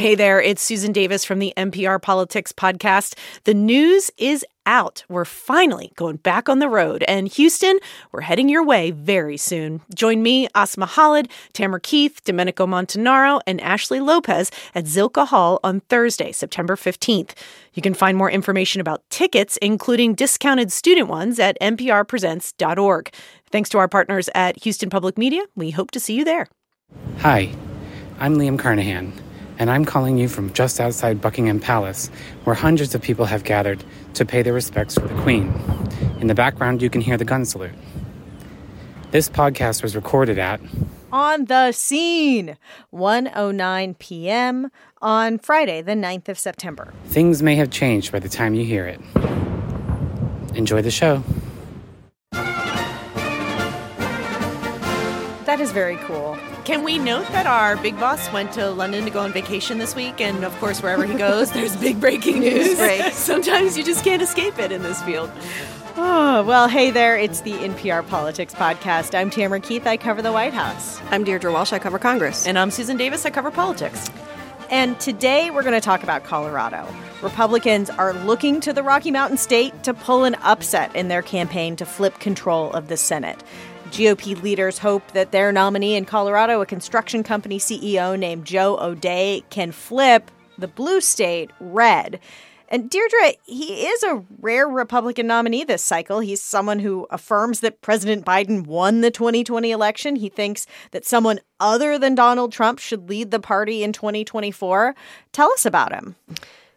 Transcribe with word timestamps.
Hey 0.00 0.14
there, 0.14 0.40
it's 0.40 0.62
Susan 0.62 0.92
Davis 0.92 1.26
from 1.26 1.40
the 1.40 1.52
NPR 1.58 2.00
Politics 2.00 2.52
Podcast. 2.52 3.18
The 3.44 3.52
news 3.52 4.10
is 4.16 4.46
out. 4.64 5.04
We're 5.10 5.26
finally 5.26 5.92
going 5.96 6.16
back 6.16 6.48
on 6.48 6.58
the 6.58 6.70
road. 6.70 7.04
And 7.06 7.28
Houston, 7.28 7.78
we're 8.10 8.22
heading 8.22 8.48
your 8.48 8.64
way 8.64 8.92
very 8.92 9.36
soon. 9.36 9.82
Join 9.94 10.22
me, 10.22 10.48
Asma 10.54 10.86
Khalid, 10.86 11.28
Tamara 11.52 11.82
Keith, 11.82 12.24
Domenico 12.24 12.66
Montanaro, 12.66 13.42
and 13.46 13.60
Ashley 13.60 14.00
Lopez 14.00 14.50
at 14.74 14.86
Zilkha 14.86 15.26
Hall 15.26 15.60
on 15.62 15.80
Thursday, 15.80 16.32
September 16.32 16.76
15th. 16.76 17.34
You 17.74 17.82
can 17.82 17.92
find 17.92 18.16
more 18.16 18.30
information 18.30 18.80
about 18.80 19.02
tickets, 19.10 19.58
including 19.58 20.14
discounted 20.14 20.72
student 20.72 21.08
ones, 21.08 21.38
at 21.38 21.58
nprpresents.org. 21.60 23.12
Thanks 23.50 23.68
to 23.68 23.76
our 23.76 23.88
partners 23.88 24.30
at 24.34 24.62
Houston 24.62 24.88
Public 24.88 25.18
Media. 25.18 25.42
We 25.56 25.72
hope 25.72 25.90
to 25.90 26.00
see 26.00 26.14
you 26.14 26.24
there. 26.24 26.48
Hi, 27.18 27.52
I'm 28.18 28.36
Liam 28.36 28.58
Carnahan 28.58 29.12
and 29.60 29.70
I'm 29.70 29.84
calling 29.84 30.16
you 30.16 30.26
from 30.26 30.52
just 30.54 30.80
outside 30.80 31.20
Buckingham 31.20 31.60
Palace, 31.60 32.08
where 32.44 32.56
hundreds 32.56 32.94
of 32.94 33.02
people 33.02 33.26
have 33.26 33.44
gathered 33.44 33.84
to 34.14 34.24
pay 34.24 34.40
their 34.42 34.54
respects 34.54 34.94
for 34.94 35.06
the 35.06 35.14
Queen. 35.20 35.52
In 36.18 36.28
the 36.28 36.34
background, 36.34 36.80
you 36.80 36.88
can 36.88 37.02
hear 37.02 37.18
the 37.18 37.26
gun 37.26 37.44
salute. 37.44 37.70
This 39.10 39.28
podcast 39.28 39.82
was 39.82 39.94
recorded 39.94 40.38
at 40.38 40.60
on 41.12 41.44
the 41.46 41.72
scene 41.72 42.56
1:09 42.94 43.98
p.m. 43.98 44.70
on 45.02 45.38
Friday 45.38 45.82
the 45.82 45.92
9th 45.92 46.28
of 46.28 46.38
September. 46.38 46.94
Things 47.06 47.42
may 47.42 47.56
have 47.56 47.70
changed 47.70 48.12
by 48.12 48.20
the 48.20 48.28
time 48.28 48.54
you 48.54 48.64
hear 48.64 48.86
it. 48.86 49.00
Enjoy 50.54 50.80
the 50.80 50.90
show. 50.90 51.22
That 55.44 55.60
is 55.60 55.72
very 55.72 55.96
cool. 55.96 56.38
Can 56.64 56.84
we 56.84 56.98
note 56.98 57.26
that 57.28 57.46
our 57.46 57.76
big 57.76 57.98
boss 57.98 58.30
went 58.32 58.52
to 58.52 58.70
London 58.70 59.04
to 59.04 59.10
go 59.10 59.20
on 59.20 59.32
vacation 59.32 59.78
this 59.78 59.94
week? 59.94 60.20
And 60.20 60.44
of 60.44 60.54
course, 60.58 60.82
wherever 60.82 61.04
he 61.06 61.14
goes, 61.14 61.50
there's 61.52 61.74
big 61.76 62.00
breaking 62.00 62.40
news. 62.40 62.78
Right. 62.78 63.12
Sometimes 63.14 63.78
you 63.78 63.84
just 63.84 64.04
can't 64.04 64.20
escape 64.20 64.58
it 64.58 64.70
in 64.70 64.82
this 64.82 65.02
field. 65.02 65.30
Oh, 65.96 66.44
well, 66.46 66.68
hey 66.68 66.90
there. 66.90 67.16
It's 67.18 67.40
the 67.40 67.52
NPR 67.52 68.06
Politics 68.06 68.54
Podcast. 68.54 69.18
I'm 69.18 69.30
Tamara 69.30 69.60
Keith. 69.60 69.86
I 69.86 69.96
cover 69.96 70.22
the 70.22 70.32
White 70.32 70.54
House. 70.54 71.00
I'm 71.10 71.24
Deirdre 71.24 71.52
Walsh. 71.52 71.72
I 71.72 71.78
cover 71.78 71.98
Congress. 71.98 72.46
And 72.46 72.58
I'm 72.58 72.70
Susan 72.70 72.96
Davis. 72.96 73.24
I 73.24 73.30
cover 73.30 73.50
politics. 73.50 74.10
And 74.70 74.98
today 75.00 75.50
we're 75.50 75.64
going 75.64 75.74
to 75.74 75.80
talk 75.80 76.04
about 76.04 76.22
Colorado. 76.22 76.86
Republicans 77.22 77.90
are 77.90 78.12
looking 78.12 78.60
to 78.60 78.72
the 78.72 78.84
Rocky 78.84 79.10
Mountain 79.10 79.38
state 79.38 79.82
to 79.82 79.92
pull 79.92 80.24
an 80.24 80.36
upset 80.36 80.94
in 80.94 81.08
their 81.08 81.22
campaign 81.22 81.74
to 81.76 81.84
flip 81.84 82.20
control 82.20 82.70
of 82.70 82.86
the 82.86 82.96
Senate. 82.96 83.42
GOP 83.90 84.40
leaders 84.40 84.78
hope 84.78 85.12
that 85.12 85.32
their 85.32 85.50
nominee 85.50 85.96
in 85.96 86.04
Colorado, 86.04 86.60
a 86.60 86.66
construction 86.66 87.22
company 87.22 87.58
CEO 87.58 88.18
named 88.18 88.44
Joe 88.44 88.78
O'Dea, 88.78 89.44
can 89.50 89.72
flip 89.72 90.30
the 90.56 90.68
blue 90.68 91.00
state 91.00 91.50
red. 91.58 92.20
And 92.68 92.88
Deirdre, 92.88 93.32
he 93.46 93.88
is 93.88 94.04
a 94.04 94.22
rare 94.38 94.68
Republican 94.68 95.26
nominee 95.26 95.64
this 95.64 95.82
cycle. 95.82 96.20
He's 96.20 96.40
someone 96.40 96.78
who 96.78 97.08
affirms 97.10 97.60
that 97.60 97.80
President 97.80 98.24
Biden 98.24 98.64
won 98.64 99.00
the 99.00 99.10
2020 99.10 99.72
election. 99.72 100.14
He 100.14 100.28
thinks 100.28 100.68
that 100.92 101.04
someone 101.04 101.40
other 101.58 101.98
than 101.98 102.14
Donald 102.14 102.52
Trump 102.52 102.78
should 102.78 103.08
lead 103.08 103.32
the 103.32 103.40
party 103.40 103.82
in 103.82 103.92
2024. 103.92 104.94
Tell 105.32 105.52
us 105.52 105.66
about 105.66 105.92
him. 105.92 106.14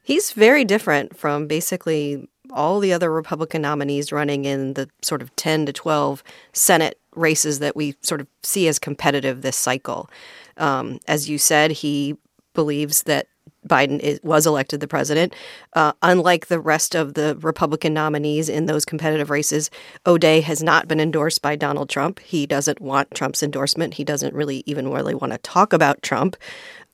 He's 0.02 0.31
very 0.31 0.66
different 0.66 1.16
from 1.16 1.45
basically 1.45 2.28
all 2.52 2.80
the 2.80 2.91
other 2.91 3.11
Republican 3.11 3.61
nominees 3.61 4.11
running 4.11 4.45
in 4.45 4.73
the 4.73 4.89
sort 5.03 5.22
of 5.22 5.36
10 5.36 5.67
to 5.67 5.73
12 5.73 6.23
Senate 6.53 6.97
races 7.16 7.59
that 7.59 7.75
we 7.75 7.95
sort 8.02 8.22
of 8.22 8.28
see 8.44 8.67
as 8.67 8.80
competitive 8.80 9.42
this 9.42 9.58
cycle. 9.58 10.09
Um, 10.58 11.00
as 11.08 11.30
you 11.30 11.38
said, 11.38 11.72
he 11.72 12.16
believes 12.53 13.03
that 13.03 13.28
Biden 13.67 14.00
is, 14.00 14.19
was 14.23 14.45
elected 14.45 14.80
the 14.80 14.88
president. 14.88 15.34
Uh, 15.73 15.94
unlike 16.02 16.47
the 16.47 16.59
rest 16.59 16.95
of 16.95 17.14
the 17.14 17.38
Republican 17.41 17.94
nominees 17.94 18.50
in 18.50 18.66
those 18.66 18.86
competitive 18.86 19.30
races, 19.30 19.69
O'Dea 20.06 20.41
has 20.41 20.61
not 20.61 20.88
been 20.88 21.00
endorsed 21.00 21.41
by 21.41 21.56
Donald 21.56 21.90
Trump. 21.90 22.19
He 22.19 22.46
doesn't 22.46 22.81
want 22.81 23.12
Trump's 23.12 23.44
endorsement. 23.44 23.96
He 23.96 24.03
doesn't 24.03 24.34
really 24.34 24.63
even 24.66 24.91
really 24.91 25.16
want 25.16 25.31
to 25.31 25.40
talk 25.40 25.73
about 25.73 26.02
Trump 26.02 26.35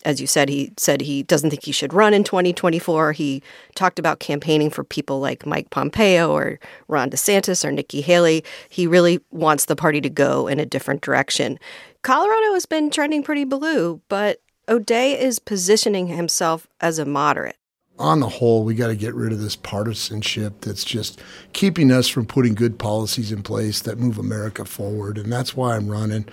as 0.05 0.21
you 0.21 0.27
said, 0.27 0.49
he 0.49 0.71
said 0.77 1.01
he 1.01 1.23
doesn't 1.23 1.49
think 1.49 1.65
he 1.65 1.71
should 1.71 1.93
run 1.93 2.13
in 2.13 2.23
2024. 2.23 3.11
He 3.11 3.43
talked 3.75 3.99
about 3.99 4.19
campaigning 4.19 4.69
for 4.69 4.83
people 4.83 5.19
like 5.19 5.45
Mike 5.45 5.69
Pompeo 5.69 6.31
or 6.31 6.59
Ron 6.87 7.09
DeSantis 7.09 7.65
or 7.65 7.71
Nikki 7.71 8.01
Haley. 8.01 8.43
He 8.69 8.87
really 8.87 9.19
wants 9.31 9.65
the 9.65 9.75
party 9.75 9.99
to 10.01 10.09
go 10.09 10.47
in 10.47 10.59
a 10.59 10.65
different 10.65 11.01
direction. 11.01 11.59
Colorado 12.01 12.53
has 12.53 12.65
been 12.65 12.89
trending 12.89 13.23
pretty 13.23 13.43
blue, 13.43 14.01
but 14.07 14.41
O'Dea 14.69 15.19
is 15.19 15.39
positioning 15.39 16.07
himself 16.07 16.67
as 16.79 16.97
a 16.99 17.05
moderate. 17.05 17.57
On 17.97 18.21
the 18.21 18.29
whole, 18.29 18.63
we 18.63 18.75
got 18.75 18.87
to 18.87 18.95
get 18.95 19.13
rid 19.13 19.33
of 19.33 19.41
this 19.41 19.57
partisanship 19.57 20.61
that's 20.61 20.85
just 20.85 21.19
keeping 21.51 21.91
us 21.91 22.07
from 22.07 22.25
putting 22.25 22.53
good 22.53 22.79
policies 22.79 23.33
in 23.33 23.43
place 23.43 23.81
that 23.81 23.97
move 23.97 24.17
America 24.17 24.63
forward. 24.63 25.17
And 25.17 25.33
that's 25.33 25.57
why 25.57 25.75
I'm 25.75 25.89
running. 25.89 26.25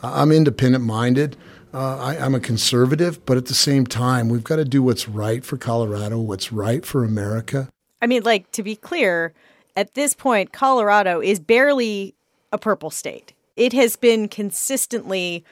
I'm 0.00 0.30
independent 0.30 0.84
minded. 0.84 1.36
Uh, 1.72 1.98
I, 1.98 2.16
am 2.16 2.34
a 2.34 2.40
conservative, 2.40 3.24
but 3.26 3.36
at 3.36 3.46
the 3.46 3.54
same 3.54 3.86
time, 3.86 4.28
we've 4.28 4.44
got 4.44 4.56
to 4.56 4.64
do 4.64 4.82
what's 4.82 5.08
right 5.08 5.44
for 5.44 5.56
Colorado, 5.56 6.18
what's 6.18 6.50
right 6.50 6.84
for 6.84 7.04
America. 7.04 7.68
I 8.00 8.06
mean, 8.06 8.22
like, 8.22 8.50
to 8.52 8.62
be 8.62 8.74
clear, 8.74 9.34
at 9.76 9.94
this 9.94 10.14
point, 10.14 10.52
Colorado 10.52 11.20
is 11.20 11.38
barely 11.38 12.14
a 12.52 12.58
purple 12.58 12.90
state. 12.90 13.34
It 13.56 13.72
has 13.74 13.96
been 13.96 14.28
consistently 14.28 15.44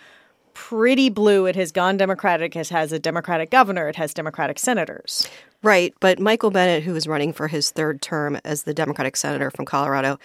pretty 0.54 1.10
blue. 1.10 1.44
It 1.44 1.54
has 1.56 1.70
gone 1.70 1.98
Democratic. 1.98 2.56
It 2.56 2.70
has 2.70 2.92
a 2.92 2.98
Democratic 2.98 3.50
governor. 3.50 3.88
It 3.88 3.96
has 3.96 4.14
Democratic 4.14 4.58
senators. 4.58 5.28
Right. 5.62 5.94
But 6.00 6.18
Michael 6.18 6.50
Bennet, 6.50 6.82
who 6.82 6.94
is 6.96 7.06
running 7.06 7.34
for 7.34 7.48
his 7.48 7.70
third 7.70 8.00
term 8.00 8.38
as 8.42 8.62
the 8.62 8.72
Democratic 8.72 9.16
senator 9.16 9.50
from 9.50 9.66
Colorado, 9.66 10.18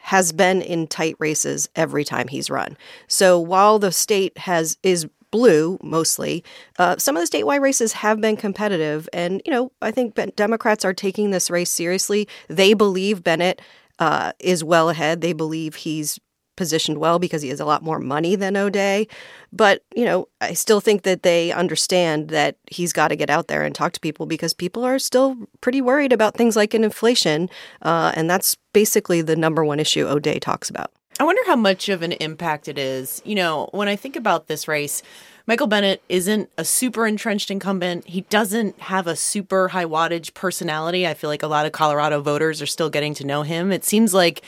has 0.00 0.32
been 0.32 0.60
in 0.62 0.86
tight 0.86 1.16
races 1.18 1.68
every 1.76 2.04
time 2.04 2.28
he's 2.28 2.50
run. 2.50 2.76
So 3.06 3.38
while 3.38 3.78
the 3.78 3.92
state 3.92 4.38
has 4.38 4.76
is 4.82 5.06
blue 5.36 5.78
mostly. 5.82 6.42
Uh, 6.78 6.96
some 6.96 7.16
of 7.16 7.28
the 7.28 7.38
statewide 7.38 7.60
races 7.60 7.92
have 7.92 8.20
been 8.20 8.36
competitive, 8.36 9.08
and 9.12 9.42
you 9.44 9.52
know 9.52 9.70
I 9.82 9.90
think 9.90 10.18
Democrats 10.36 10.84
are 10.84 10.94
taking 10.94 11.30
this 11.30 11.50
race 11.50 11.70
seriously. 11.70 12.26
They 12.48 12.72
believe 12.74 13.22
Bennet 13.22 13.60
uh, 13.98 14.32
is 14.38 14.64
well 14.64 14.88
ahead. 14.88 15.20
They 15.20 15.34
believe 15.34 15.74
he's 15.74 16.18
positioned 16.56 16.98
well 16.98 17.18
because 17.18 17.42
he 17.42 17.50
has 17.50 17.60
a 17.60 17.66
lot 17.66 17.82
more 17.82 17.98
money 17.98 18.34
than 18.34 18.56
O'Dea. 18.56 19.06
But, 19.52 19.82
you 19.94 20.04
know, 20.04 20.28
I 20.40 20.54
still 20.54 20.80
think 20.80 21.02
that 21.02 21.22
they 21.22 21.52
understand 21.52 22.28
that 22.30 22.56
he's 22.70 22.94
got 22.94 23.08
to 23.08 23.16
get 23.16 23.30
out 23.30 23.48
there 23.48 23.62
and 23.62 23.74
talk 23.74 23.92
to 23.92 24.00
people 24.00 24.24
because 24.24 24.54
people 24.54 24.82
are 24.84 24.98
still 24.98 25.36
pretty 25.60 25.82
worried 25.82 26.12
about 26.12 26.34
things 26.34 26.56
like 26.56 26.74
inflation. 26.74 27.50
Uh, 27.82 28.12
and 28.16 28.28
that's 28.28 28.56
basically 28.72 29.20
the 29.20 29.36
number 29.36 29.64
one 29.64 29.78
issue 29.78 30.06
O'Dea 30.06 30.40
talks 30.40 30.70
about. 30.70 30.90
I 31.18 31.24
wonder 31.24 31.42
how 31.46 31.56
much 31.56 31.88
of 31.88 32.02
an 32.02 32.12
impact 32.12 32.68
it 32.68 32.78
is. 32.78 33.22
You 33.24 33.34
know, 33.34 33.68
when 33.72 33.88
I 33.88 33.96
think 33.96 34.16
about 34.16 34.48
this 34.48 34.68
race, 34.68 35.02
Michael 35.46 35.66
Bennet 35.66 36.02
isn't 36.08 36.50
a 36.58 36.64
super 36.64 37.06
entrenched 37.06 37.50
incumbent. 37.50 38.06
He 38.06 38.22
doesn't 38.22 38.78
have 38.80 39.06
a 39.06 39.16
super 39.16 39.68
high 39.68 39.86
wattage 39.86 40.34
personality. 40.34 41.06
I 41.06 41.14
feel 41.14 41.30
like 41.30 41.42
a 41.42 41.48
lot 41.48 41.64
of 41.64 41.72
Colorado 41.72 42.20
voters 42.20 42.60
are 42.60 42.66
still 42.66 42.90
getting 42.90 43.14
to 43.14 43.26
know 43.26 43.42
him. 43.42 43.72
It 43.72 43.84
seems 43.84 44.12
like 44.12 44.42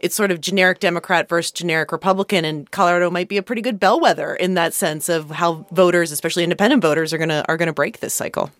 it's 0.00 0.14
sort 0.14 0.30
of 0.30 0.40
generic 0.40 0.80
Democrat 0.80 1.28
versus 1.28 1.52
generic 1.52 1.92
Republican, 1.92 2.44
and 2.44 2.70
Colorado 2.70 3.10
might 3.10 3.28
be 3.28 3.36
a 3.36 3.42
pretty 3.42 3.62
good 3.62 3.78
bellwether 3.78 4.34
in 4.34 4.54
that 4.54 4.74
sense 4.74 5.08
of 5.08 5.30
how 5.30 5.66
voters, 5.70 6.10
especially 6.10 6.42
independent 6.42 6.82
voters, 6.82 7.12
are 7.12 7.18
gonna 7.18 7.44
are 7.48 7.56
gonna 7.56 7.72
break 7.72 8.00
this 8.00 8.14
cycle. 8.14 8.50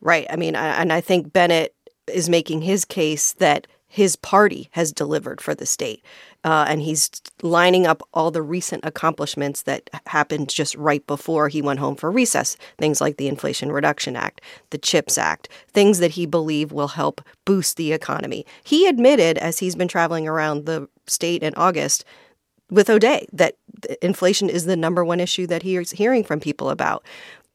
Right. 0.00 0.26
I 0.30 0.36
mean, 0.36 0.56
and 0.56 0.92
I 0.92 1.00
think 1.00 1.32
Bennet 1.32 1.74
is 2.08 2.28
making 2.28 2.62
his 2.62 2.84
case 2.84 3.34
that 3.34 3.66
his 3.92 4.16
party 4.16 4.70
has 4.70 4.90
delivered 4.90 5.38
for 5.38 5.54
the 5.54 5.66
state. 5.66 6.02
Uh, 6.44 6.64
and 6.66 6.80
he's 6.80 7.10
lining 7.42 7.86
up 7.86 8.02
all 8.14 8.30
the 8.30 8.40
recent 8.40 8.82
accomplishments 8.86 9.62
that 9.64 9.90
happened 10.06 10.48
just 10.48 10.74
right 10.76 11.06
before 11.06 11.50
he 11.50 11.60
went 11.60 11.78
home 11.78 11.94
for 11.94 12.10
recess. 12.10 12.56
Things 12.78 13.02
like 13.02 13.18
the 13.18 13.28
Inflation 13.28 13.70
Reduction 13.70 14.16
Act, 14.16 14.40
the 14.70 14.78
CHIPS 14.78 15.18
Act, 15.18 15.50
things 15.68 15.98
that 15.98 16.12
he 16.12 16.24
believed 16.24 16.72
will 16.72 16.88
help 16.88 17.20
boost 17.44 17.76
the 17.76 17.92
economy. 17.92 18.46
He 18.64 18.86
admitted, 18.86 19.36
as 19.36 19.58
he's 19.58 19.76
been 19.76 19.88
traveling 19.88 20.26
around 20.26 20.64
the 20.64 20.88
state 21.06 21.42
in 21.42 21.52
August 21.56 22.06
with 22.70 22.88
O'Dea, 22.88 23.26
that 23.30 23.56
inflation 24.00 24.48
is 24.48 24.64
the 24.64 24.74
number 24.74 25.04
one 25.04 25.20
issue 25.20 25.46
that 25.48 25.64
he's 25.64 25.90
hearing 25.90 26.24
from 26.24 26.40
people 26.40 26.70
about. 26.70 27.04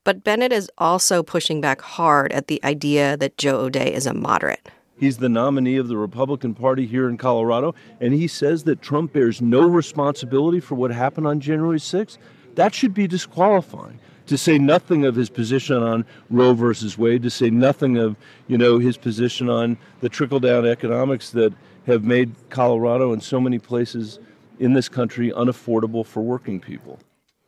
But 0.04 0.22
Bennet 0.22 0.52
is 0.52 0.70
also 0.78 1.24
pushing 1.24 1.60
back 1.60 1.80
hard 1.80 2.30
at 2.32 2.46
the 2.46 2.62
idea 2.62 3.16
that 3.16 3.38
Joe 3.38 3.56
O'Dea 3.56 3.92
is 3.92 4.06
a 4.06 4.14
moderate. 4.14 4.68
He's 4.98 5.18
the 5.18 5.28
nominee 5.28 5.76
of 5.76 5.88
the 5.88 5.96
Republican 5.96 6.54
Party 6.54 6.86
here 6.86 7.08
in 7.08 7.16
Colorado, 7.16 7.74
and 8.00 8.12
he 8.12 8.26
says 8.26 8.64
that 8.64 8.82
Trump 8.82 9.12
bears 9.12 9.40
no 9.40 9.66
responsibility 9.66 10.60
for 10.60 10.74
what 10.74 10.90
happened 10.90 11.26
on 11.26 11.40
January 11.40 11.78
6th. 11.78 12.18
That 12.56 12.74
should 12.74 12.94
be 12.94 13.06
disqualifying. 13.06 14.00
To 14.26 14.36
say 14.36 14.58
nothing 14.58 15.06
of 15.06 15.14
his 15.14 15.30
position 15.30 15.82
on 15.82 16.04
Roe 16.28 16.52
versus 16.52 16.98
Wade, 16.98 17.22
to 17.22 17.30
say 17.30 17.48
nothing 17.48 17.96
of 17.96 18.14
you 18.46 18.58
know 18.58 18.78
his 18.78 18.98
position 18.98 19.48
on 19.48 19.78
the 20.00 20.10
trickle 20.10 20.38
down 20.38 20.66
economics 20.66 21.30
that 21.30 21.54
have 21.86 22.04
made 22.04 22.34
Colorado 22.50 23.14
and 23.14 23.22
so 23.22 23.40
many 23.40 23.58
places 23.58 24.18
in 24.58 24.74
this 24.74 24.86
country 24.86 25.30
unaffordable 25.30 26.04
for 26.04 26.20
working 26.20 26.60
people. 26.60 26.98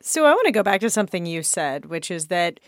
So 0.00 0.25
I 0.25 0.31
want 0.31 0.46
to 0.46 0.53
go 0.53 0.62
back 0.62 0.81
to 0.81 0.88
something 0.88 1.26
you 1.26 1.43
said, 1.43 1.87
which 1.87 2.11
is 2.11 2.29
that 2.29 2.61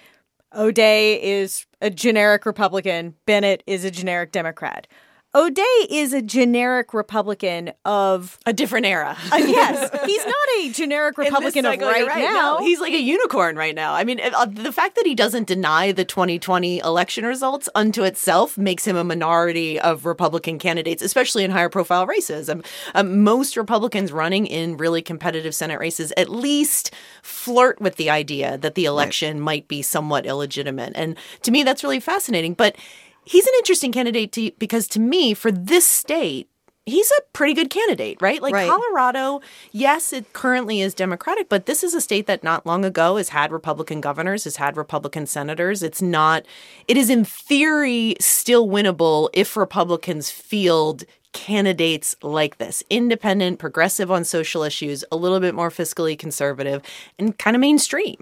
O'Dea 0.57 1.19
is 1.23 1.67
a 1.81 1.91
generic 1.91 2.47
Republican. 2.47 3.15
Bennet 3.27 3.63
is 3.67 3.85
a 3.85 3.91
generic 3.91 4.33
Democrat. 4.33 4.87
O'Dea 5.35 5.87
is 5.89 6.13
a 6.13 6.21
generic 6.21 6.93
Republican 6.93 7.73
of 7.87 8.39
a 8.45 8.53
different 8.53 8.87
era. 8.87 9.17
Uh, 9.33 9.37
yes, 9.37 9.89
he's 10.05 10.27
not 10.27 10.35
a 10.59 10.73
generic 10.73 11.17
Republican 11.17 11.65
cycle, 11.65 11.89
of 11.89 11.95
right, 11.95 12.07
right, 12.07 12.23
now. 12.23 12.59
No, 12.59 12.59
he's 12.59 12.81
like 12.81 12.93
a 12.93 13.01
unicorn 13.01 13.57
right 13.57 13.75
now. 13.75 13.95
I 13.95 14.05
mean, 14.05 14.21
uh, 14.21 14.45
the 14.45 14.73
fact 14.73 14.97
that 14.97 15.07
he 15.07 15.15
doesn't 15.15 15.47
deny 15.47 15.91
the 15.91 16.05
2020 16.05 16.81
election 16.81 17.25
results 17.25 17.71
unto 17.75 18.03
itself 18.03 18.59
makes 18.59 18.87
him 18.87 18.95
a 18.95 19.05
minority 19.05 19.81
of 19.81 20.05
Republican 20.05 20.59
candidates, 20.59 21.03
especially 21.03 21.45
in 21.45 21.51
higher 21.51 21.71
profile 21.71 22.07
races. 22.07 22.51
Um, 22.51 22.63
um, 22.95 23.23
most 23.23 23.57
Republicans 23.57 24.13
running 24.13 24.47
in 24.47 24.77
really 24.77 25.01
competitive 25.01 25.55
Senate 25.55 25.81
races 25.81 26.13
at 26.19 26.29
least 26.29 26.93
flirt 27.23 27.81
with 27.81 27.97
the 27.97 28.11
idea 28.11 28.59
that 28.59 28.75
the 28.75 28.85
election 28.85 29.39
right. 29.39 29.45
might 29.45 29.69
be 29.69 29.81
somewhat 29.81 30.27
illegitimate. 30.27 30.93
And 30.95 31.17
to 31.41 31.51
me, 31.51 31.63
that's 31.63 31.83
really 31.83 32.01
fascinating. 32.01 32.53
But 32.53 32.77
he's 33.25 33.47
an 33.47 33.53
interesting 33.59 33.93
candidate 33.93 34.33
to, 34.33 34.51
because 34.59 34.87
to 34.89 35.01
me, 35.01 35.35
for 35.35 35.53
this 35.53 35.87
state, 35.87 36.49
he's 36.85 37.11
a 37.13 37.23
pretty 37.33 37.55
good 37.55 37.71
candidate, 37.71 38.21
right? 38.21 38.43
Like 38.43 38.55
right. 38.55 38.69
Colorado, 38.69 39.41
yes, 39.71 40.13
it 40.13 40.33
currently 40.33 40.81
is 40.81 40.95
Democratic, 40.95 41.49
but 41.49 41.67
this 41.67 41.85
is 41.85 41.95
a 41.95 42.01
state 42.01 42.27
that 42.27 42.43
not 42.43 42.67
long 42.67 42.85
ago 42.85 43.17
has 43.17 43.29
had 43.29 43.53
Republican 43.53 44.01
governors, 44.01 44.45
has 44.45 44.57
had 44.57 44.77
Republican 44.77 45.27
senators. 45.27 45.83
It's 45.83 46.03
not, 46.03 46.45
it 46.89 46.97
is 46.97 47.09
in 47.09 47.25
theory 47.25 48.17
still 48.21 48.67
winnable 48.67 49.29
if 49.33 49.57
Republicans 49.57 50.31
field 50.31 51.05
candidates 51.33 52.15
like 52.23 52.59
this 52.59 52.83
independent, 52.91 53.59
progressive 53.59 54.11
on 54.11 54.25
social 54.25 54.63
issues, 54.63 55.05
a 55.11 55.17
little 55.17 55.41
bit 55.41 55.55
more 55.55 55.71
fiscally 55.71 56.19
conservative, 56.19 56.83
and 57.19 57.39
kind 57.39 57.57
of 57.57 57.61
mainstream. 57.61 58.17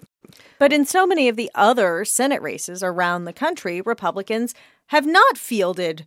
But 0.58 0.73
in 0.73 0.85
so 0.85 1.06
many 1.06 1.29
of 1.29 1.37
the 1.37 1.50
other 1.55 2.05
Senate 2.05 2.43
races 2.43 2.82
around 2.82 3.25
the 3.25 3.32
country, 3.32 3.81
Republicans 3.81 4.55
have 4.91 5.07
not 5.07 5.39
fielded 5.39 6.05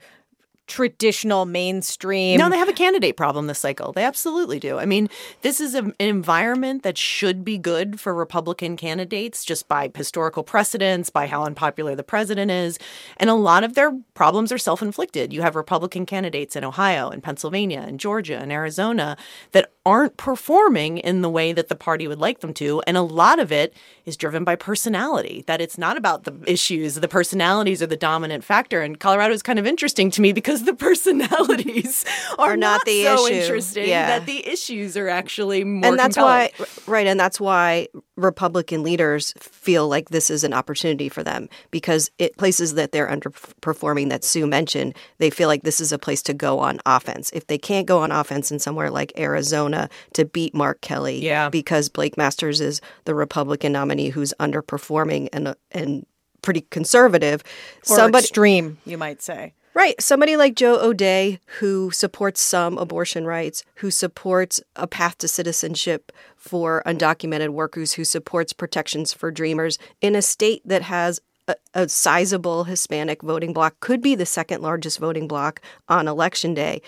traditional 0.68 1.46
mainstream. 1.46 2.40
No, 2.40 2.50
they 2.50 2.58
have 2.58 2.70
a 2.70 2.74
candidate 2.74 3.18
problem 3.18 3.48
this 3.48 3.60
cycle. 3.60 3.92
They 3.92 4.04
absolutely 4.04 4.60
do. 4.60 4.80
I 4.80 4.86
mean, 4.86 5.10
this 5.42 5.60
is 5.60 5.76
a, 5.76 5.80
an 5.80 5.94
environment 6.00 6.84
that 6.84 6.98
should 6.98 7.44
be 7.44 7.58
good 7.58 8.00
for 8.00 8.14
Republican 8.14 8.78
candidates 8.78 9.44
just 9.44 9.68
by 9.68 9.92
historical 9.94 10.44
precedents, 10.44 11.10
by 11.10 11.28
how 11.28 11.44
unpopular 11.44 11.96
the 11.96 12.04
president 12.04 12.50
is. 12.50 12.80
And 13.18 13.30
a 13.30 13.36
lot 13.36 13.64
of 13.64 13.74
their 13.74 13.92
problems 14.14 14.52
are 14.52 14.58
self 14.58 14.82
inflicted. 14.82 15.34
You 15.34 15.42
have 15.42 15.56
Republican 15.56 16.06
candidates 16.06 16.56
in 16.56 16.64
Ohio 16.64 17.10
and 17.10 17.22
Pennsylvania 17.22 17.84
and 17.86 18.00
Georgia 18.00 18.38
and 18.38 18.52
Arizona 18.52 19.18
that 19.52 19.72
aren't 19.86 20.16
performing 20.16 20.98
in 20.98 21.22
the 21.22 21.30
way 21.30 21.52
that 21.52 21.68
the 21.68 21.76
party 21.76 22.08
would 22.08 22.20
like 22.20 22.40
them 22.40 22.54
to. 22.54 22.82
And 22.88 22.96
a 22.96 23.02
lot 23.02 23.40
of 23.40 23.52
it 23.52 23.74
is 24.06 24.16
driven 24.16 24.44
by 24.44 24.56
personality, 24.56 25.44
that 25.48 25.60
it's 25.60 25.78
not 25.78 25.98
about 25.98 26.24
the 26.24 26.34
issues. 26.48 26.96
The 26.96 27.08
personalities 27.08 27.82
are 27.82 27.88
the 27.88 27.98
dominant 27.98 28.44
factor. 28.44 28.82
And 28.82 29.00
Colorado 29.00 29.34
is 29.34 29.44
kind 29.44 29.60
of 29.60 29.68
interesting 29.68 30.10
to 30.12 30.22
me 30.22 30.32
because 30.32 30.53
the 30.62 30.76
personalities 30.76 32.06
are, 32.40 32.52
are 32.52 32.58
not, 32.58 32.78
not, 32.78 32.86
the 32.86 33.04
so 33.04 33.26
issue. 33.26 33.34
interesting 33.34 33.90
yeah. 33.90 34.20
that 34.20 34.28
the 34.28 34.48
issues 34.48 34.96
are 34.96 35.10
actually 35.10 35.64
more 35.64 35.90
And 35.90 36.00
that's 36.00 36.16
compelling. 36.16 36.52
why, 36.58 36.66
right. 36.86 37.08
And 37.08 37.20
that's 37.20 37.40
why 37.40 37.88
Republican 38.16 38.84
leaders 38.84 39.34
feel 39.40 39.90
like 39.90 40.10
this 40.10 40.30
is 40.30 40.44
an 40.44 40.54
opportunity 40.54 41.10
for 41.10 41.24
them 41.24 41.50
because 41.72 42.12
it 42.20 42.38
places 42.38 42.76
that 42.76 42.92
they're 42.92 43.08
underperforming 43.08 44.10
that 44.10 44.24
Sue 44.24 44.46
mentioned, 44.46 44.96
they 45.18 45.32
feel 45.32 45.48
like 45.48 45.64
this 45.64 45.82
is 45.82 45.92
a 45.92 45.98
place 45.98 46.22
to 46.24 46.34
go 46.34 46.60
on 46.60 46.80
offense. 46.86 47.32
If 47.34 47.48
they 47.48 47.58
can't 47.58 47.88
go 47.88 48.00
on 48.00 48.12
offense 48.12 48.52
in 48.52 48.60
somewhere 48.60 48.92
like 48.92 49.12
Arizona, 49.18 49.90
to 50.14 50.26
beat 50.26 50.54
Mark 50.54 50.82
Kelly. 50.82 51.24
Yeah. 51.24 51.50
Because 51.50 51.90
Blake 51.90 52.18
Masters 52.18 52.62
is 52.62 52.82
the 53.06 53.16
Republican 53.16 53.72
nominee 53.72 54.10
who's 54.10 54.34
underperforming 54.40 55.30
and 55.34 55.56
and 55.72 56.06
pretty 56.44 56.62
conservative. 56.70 57.42
Or 57.90 57.96
Somebody, 57.96 58.26
extreme, 58.26 58.78
you 58.86 58.98
might 58.98 59.22
say. 59.24 59.54
Right. 59.76 60.00
Somebody 60.00 60.38
like 60.38 60.54
Joe 60.56 60.80
O'Dea, 60.80 61.40
who 61.60 61.90
supports 61.90 62.42
some 62.42 62.78
abortion 62.78 63.26
rights, 63.26 63.64
who 63.76 63.90
supports 63.90 64.62
a 64.76 64.86
path 64.86 65.18
to 65.18 65.28
citizenship 65.28 66.12
for 66.38 66.84
undocumented 66.86 67.50
workers, 67.50 67.94
who 67.94 68.06
supports 68.06 68.54
protections 68.54 69.14
for 69.14 69.32
dreamers 69.32 69.80
in 70.00 70.16
a 70.16 70.22
state 70.22 70.62
that 70.64 70.84
has 70.84 71.22
a, 71.48 71.56
a 71.74 71.90
sizable 71.90 72.66
Hispanic 72.66 73.24
voting 73.24 73.52
bloc, 73.52 73.80
could 73.80 74.02
be 74.02 74.14
the 74.14 74.28
second 74.28 74.62
largest 74.62 75.00
voting 75.00 75.28
bloc 75.28 75.60
on 75.90 76.08
election 76.08 76.54
day 76.54 76.82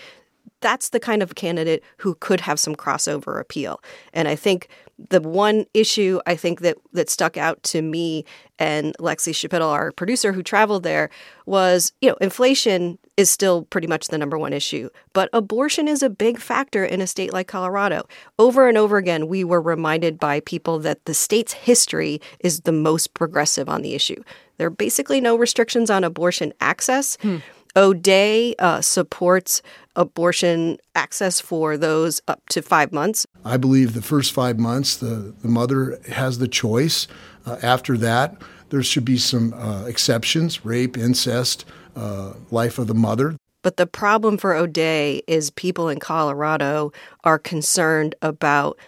that's 0.60 0.90
the 0.90 1.00
kind 1.00 1.22
of 1.22 1.34
candidate 1.34 1.82
who 1.98 2.14
could 2.16 2.40
have 2.40 2.58
some 2.58 2.74
crossover 2.74 3.40
appeal. 3.40 3.80
And 4.12 4.28
I 4.28 4.36
think 4.36 4.68
the 5.10 5.20
one 5.20 5.66
issue 5.74 6.20
I 6.26 6.36
think 6.36 6.60
that 6.60 6.78
that 6.92 7.10
stuck 7.10 7.36
out 7.36 7.62
to 7.64 7.82
me 7.82 8.24
and 8.58 8.96
Lexi 8.98 9.32
Schapitl, 9.32 9.70
our 9.70 9.92
producer 9.92 10.32
who 10.32 10.42
traveled 10.42 10.82
there, 10.82 11.10
was 11.44 11.92
you 12.00 12.08
know 12.08 12.16
inflation 12.20 12.98
is 13.16 13.30
still 13.30 13.64
pretty 13.64 13.86
much 13.86 14.08
the 14.08 14.18
number 14.18 14.38
one 14.38 14.52
issue, 14.52 14.88
but 15.12 15.28
abortion 15.32 15.88
is 15.88 16.02
a 16.02 16.10
big 16.10 16.38
factor 16.38 16.84
in 16.84 17.00
a 17.00 17.06
state 17.06 17.32
like 17.32 17.48
Colorado. 17.48 18.06
Over 18.38 18.68
and 18.68 18.78
over 18.78 18.96
again, 18.96 19.28
we 19.28 19.44
were 19.44 19.60
reminded 19.60 20.18
by 20.18 20.40
people 20.40 20.78
that 20.80 21.04
the 21.04 21.14
state's 21.14 21.52
history 21.52 22.20
is 22.40 22.60
the 22.60 22.72
most 22.72 23.14
progressive 23.14 23.68
on 23.68 23.82
the 23.82 23.94
issue. 23.94 24.22
There 24.56 24.66
are 24.66 24.70
basically 24.70 25.20
no 25.20 25.36
restrictions 25.36 25.90
on 25.90 26.04
abortion 26.04 26.52
access. 26.60 27.16
Hmm. 27.20 27.38
O'Dea 27.76 28.54
uh, 28.58 28.80
supports 28.80 29.62
abortion 29.94 30.78
access 30.94 31.40
for 31.40 31.76
those 31.76 32.20
up 32.26 32.42
to 32.48 32.62
five 32.62 32.92
months. 32.92 33.26
I 33.44 33.56
believe 33.56 33.94
the 33.94 34.02
first 34.02 34.32
five 34.32 34.58
months, 34.58 34.96
the, 34.96 35.34
the 35.42 35.48
mother 35.48 35.98
has 36.08 36.38
the 36.38 36.48
choice. 36.48 37.06
Uh, 37.44 37.58
after 37.62 37.96
that, 37.98 38.40
there 38.70 38.82
should 38.82 39.04
be 39.04 39.18
some 39.18 39.52
uh, 39.54 39.84
exceptions 39.84 40.64
rape, 40.64 40.96
incest, 40.96 41.64
uh, 41.94 42.32
life 42.50 42.78
of 42.78 42.86
the 42.86 42.94
mother. 42.94 43.36
But 43.62 43.76
the 43.76 43.86
problem 43.86 44.38
for 44.38 44.54
O'Dea 44.54 45.22
is 45.26 45.50
people 45.50 45.88
in 45.88 45.98
Colorado 45.98 46.92
are 47.24 47.38
concerned 47.38 48.14
about 48.22 48.78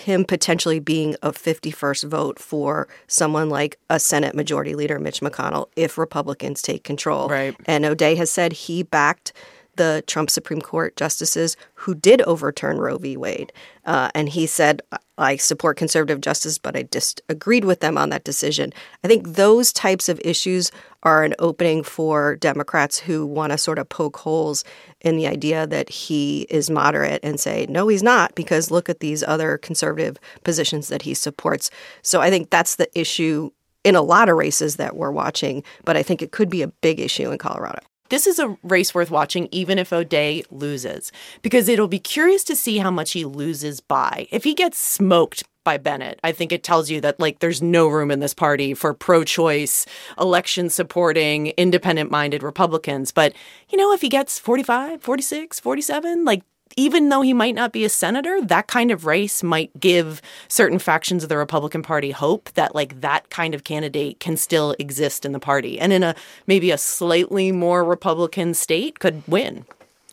him 0.00 0.24
potentially 0.24 0.80
being 0.80 1.16
a 1.22 1.32
51st 1.32 2.08
vote 2.08 2.38
for 2.38 2.88
someone 3.06 3.48
like 3.48 3.78
a 3.90 3.98
Senate 3.98 4.34
Majority 4.34 4.74
Leader 4.74 4.98
Mitch 4.98 5.20
McConnell 5.20 5.68
if 5.76 5.98
Republicans 5.98 6.62
take 6.62 6.84
control. 6.84 7.28
Right. 7.28 7.56
And 7.66 7.84
O'Dea 7.84 8.14
has 8.16 8.30
said 8.30 8.52
he 8.52 8.82
backed 8.82 9.32
the 9.78 10.04
Trump 10.06 10.28
Supreme 10.28 10.60
Court 10.60 10.94
justices 10.96 11.56
who 11.74 11.94
did 11.94 12.20
overturn 12.22 12.78
Roe 12.78 12.98
v. 12.98 13.16
Wade. 13.16 13.52
Uh, 13.86 14.10
and 14.14 14.28
he 14.28 14.46
said, 14.46 14.82
I 15.16 15.36
support 15.36 15.78
conservative 15.78 16.20
justice, 16.20 16.58
but 16.58 16.76
I 16.76 16.82
disagreed 16.82 17.64
with 17.64 17.80
them 17.80 17.96
on 17.96 18.10
that 18.10 18.24
decision. 18.24 18.72
I 19.02 19.08
think 19.08 19.34
those 19.34 19.72
types 19.72 20.08
of 20.08 20.20
issues 20.24 20.70
are 21.02 21.24
an 21.24 21.34
opening 21.38 21.82
for 21.82 22.36
Democrats 22.36 22.98
who 22.98 23.24
want 23.24 23.52
to 23.52 23.58
sort 23.58 23.78
of 23.78 23.88
poke 23.88 24.18
holes 24.18 24.64
in 25.00 25.16
the 25.16 25.26
idea 25.26 25.66
that 25.66 25.88
he 25.88 26.42
is 26.50 26.68
moderate 26.68 27.20
and 27.22 27.40
say, 27.40 27.66
no, 27.68 27.88
he's 27.88 28.02
not, 28.02 28.34
because 28.34 28.70
look 28.70 28.88
at 28.88 29.00
these 29.00 29.22
other 29.22 29.58
conservative 29.58 30.18
positions 30.44 30.88
that 30.88 31.02
he 31.02 31.14
supports. 31.14 31.70
So 32.02 32.20
I 32.20 32.30
think 32.30 32.50
that's 32.50 32.76
the 32.76 32.88
issue 32.98 33.50
in 33.84 33.94
a 33.94 34.02
lot 34.02 34.28
of 34.28 34.36
races 34.36 34.76
that 34.76 34.96
we're 34.96 35.12
watching, 35.12 35.62
but 35.84 35.96
I 35.96 36.02
think 36.02 36.20
it 36.20 36.32
could 36.32 36.50
be 36.50 36.62
a 36.62 36.68
big 36.68 37.00
issue 37.00 37.30
in 37.30 37.38
Colorado. 37.38 37.80
This 38.08 38.26
is 38.26 38.38
a 38.38 38.56
race 38.62 38.94
worth 38.94 39.10
watching, 39.10 39.48
even 39.52 39.78
if 39.78 39.92
O'Dea 39.92 40.44
loses, 40.50 41.12
because 41.42 41.68
it'll 41.68 41.88
be 41.88 41.98
curious 41.98 42.44
to 42.44 42.56
see 42.56 42.78
how 42.78 42.90
much 42.90 43.12
he 43.12 43.24
loses 43.24 43.80
by. 43.80 44.26
If 44.30 44.44
he 44.44 44.54
gets 44.54 44.78
smoked 44.78 45.44
by 45.64 45.76
Bennet, 45.76 46.18
I 46.24 46.32
think 46.32 46.50
it 46.50 46.62
tells 46.62 46.88
you 46.88 47.00
that 47.02 47.20
like 47.20 47.40
there's 47.40 47.60
no 47.60 47.88
room 47.88 48.10
in 48.10 48.20
this 48.20 48.32
party 48.32 48.72
for 48.72 48.94
pro-choice, 48.94 49.84
election 50.18 50.70
supporting, 50.70 51.48
independent 51.58 52.10
minded 52.10 52.42
Republicans. 52.42 53.12
But, 53.12 53.34
you 53.68 53.76
know, 53.76 53.92
if 53.92 54.00
he 54.00 54.08
gets 54.08 54.38
45, 54.38 55.02
46, 55.02 55.60
47, 55.60 56.24
like 56.24 56.42
even 56.76 57.08
though 57.08 57.22
he 57.22 57.32
might 57.32 57.54
not 57.54 57.72
be 57.72 57.84
a 57.84 57.88
senator, 57.88 58.40
that 58.42 58.66
kind 58.66 58.90
of 58.90 59.06
race 59.06 59.42
might 59.42 59.78
give 59.78 60.22
certain 60.48 60.78
factions 60.78 61.22
of 61.22 61.28
the 61.28 61.36
Republican 61.36 61.82
Party 61.82 62.10
hope 62.10 62.50
that 62.54 62.74
like 62.74 63.00
that 63.00 63.30
kind 63.30 63.54
of 63.54 63.64
candidate 63.64 64.20
can 64.20 64.36
still 64.36 64.74
exist 64.78 65.24
in 65.24 65.32
the 65.32 65.40
party 65.40 65.78
and 65.78 65.92
in 65.92 66.02
a 66.02 66.14
maybe 66.46 66.70
a 66.70 66.78
slightly 66.78 67.52
more 67.52 67.84
Republican 67.84 68.54
state 68.54 68.98
could 68.98 69.22
win. 69.26 69.64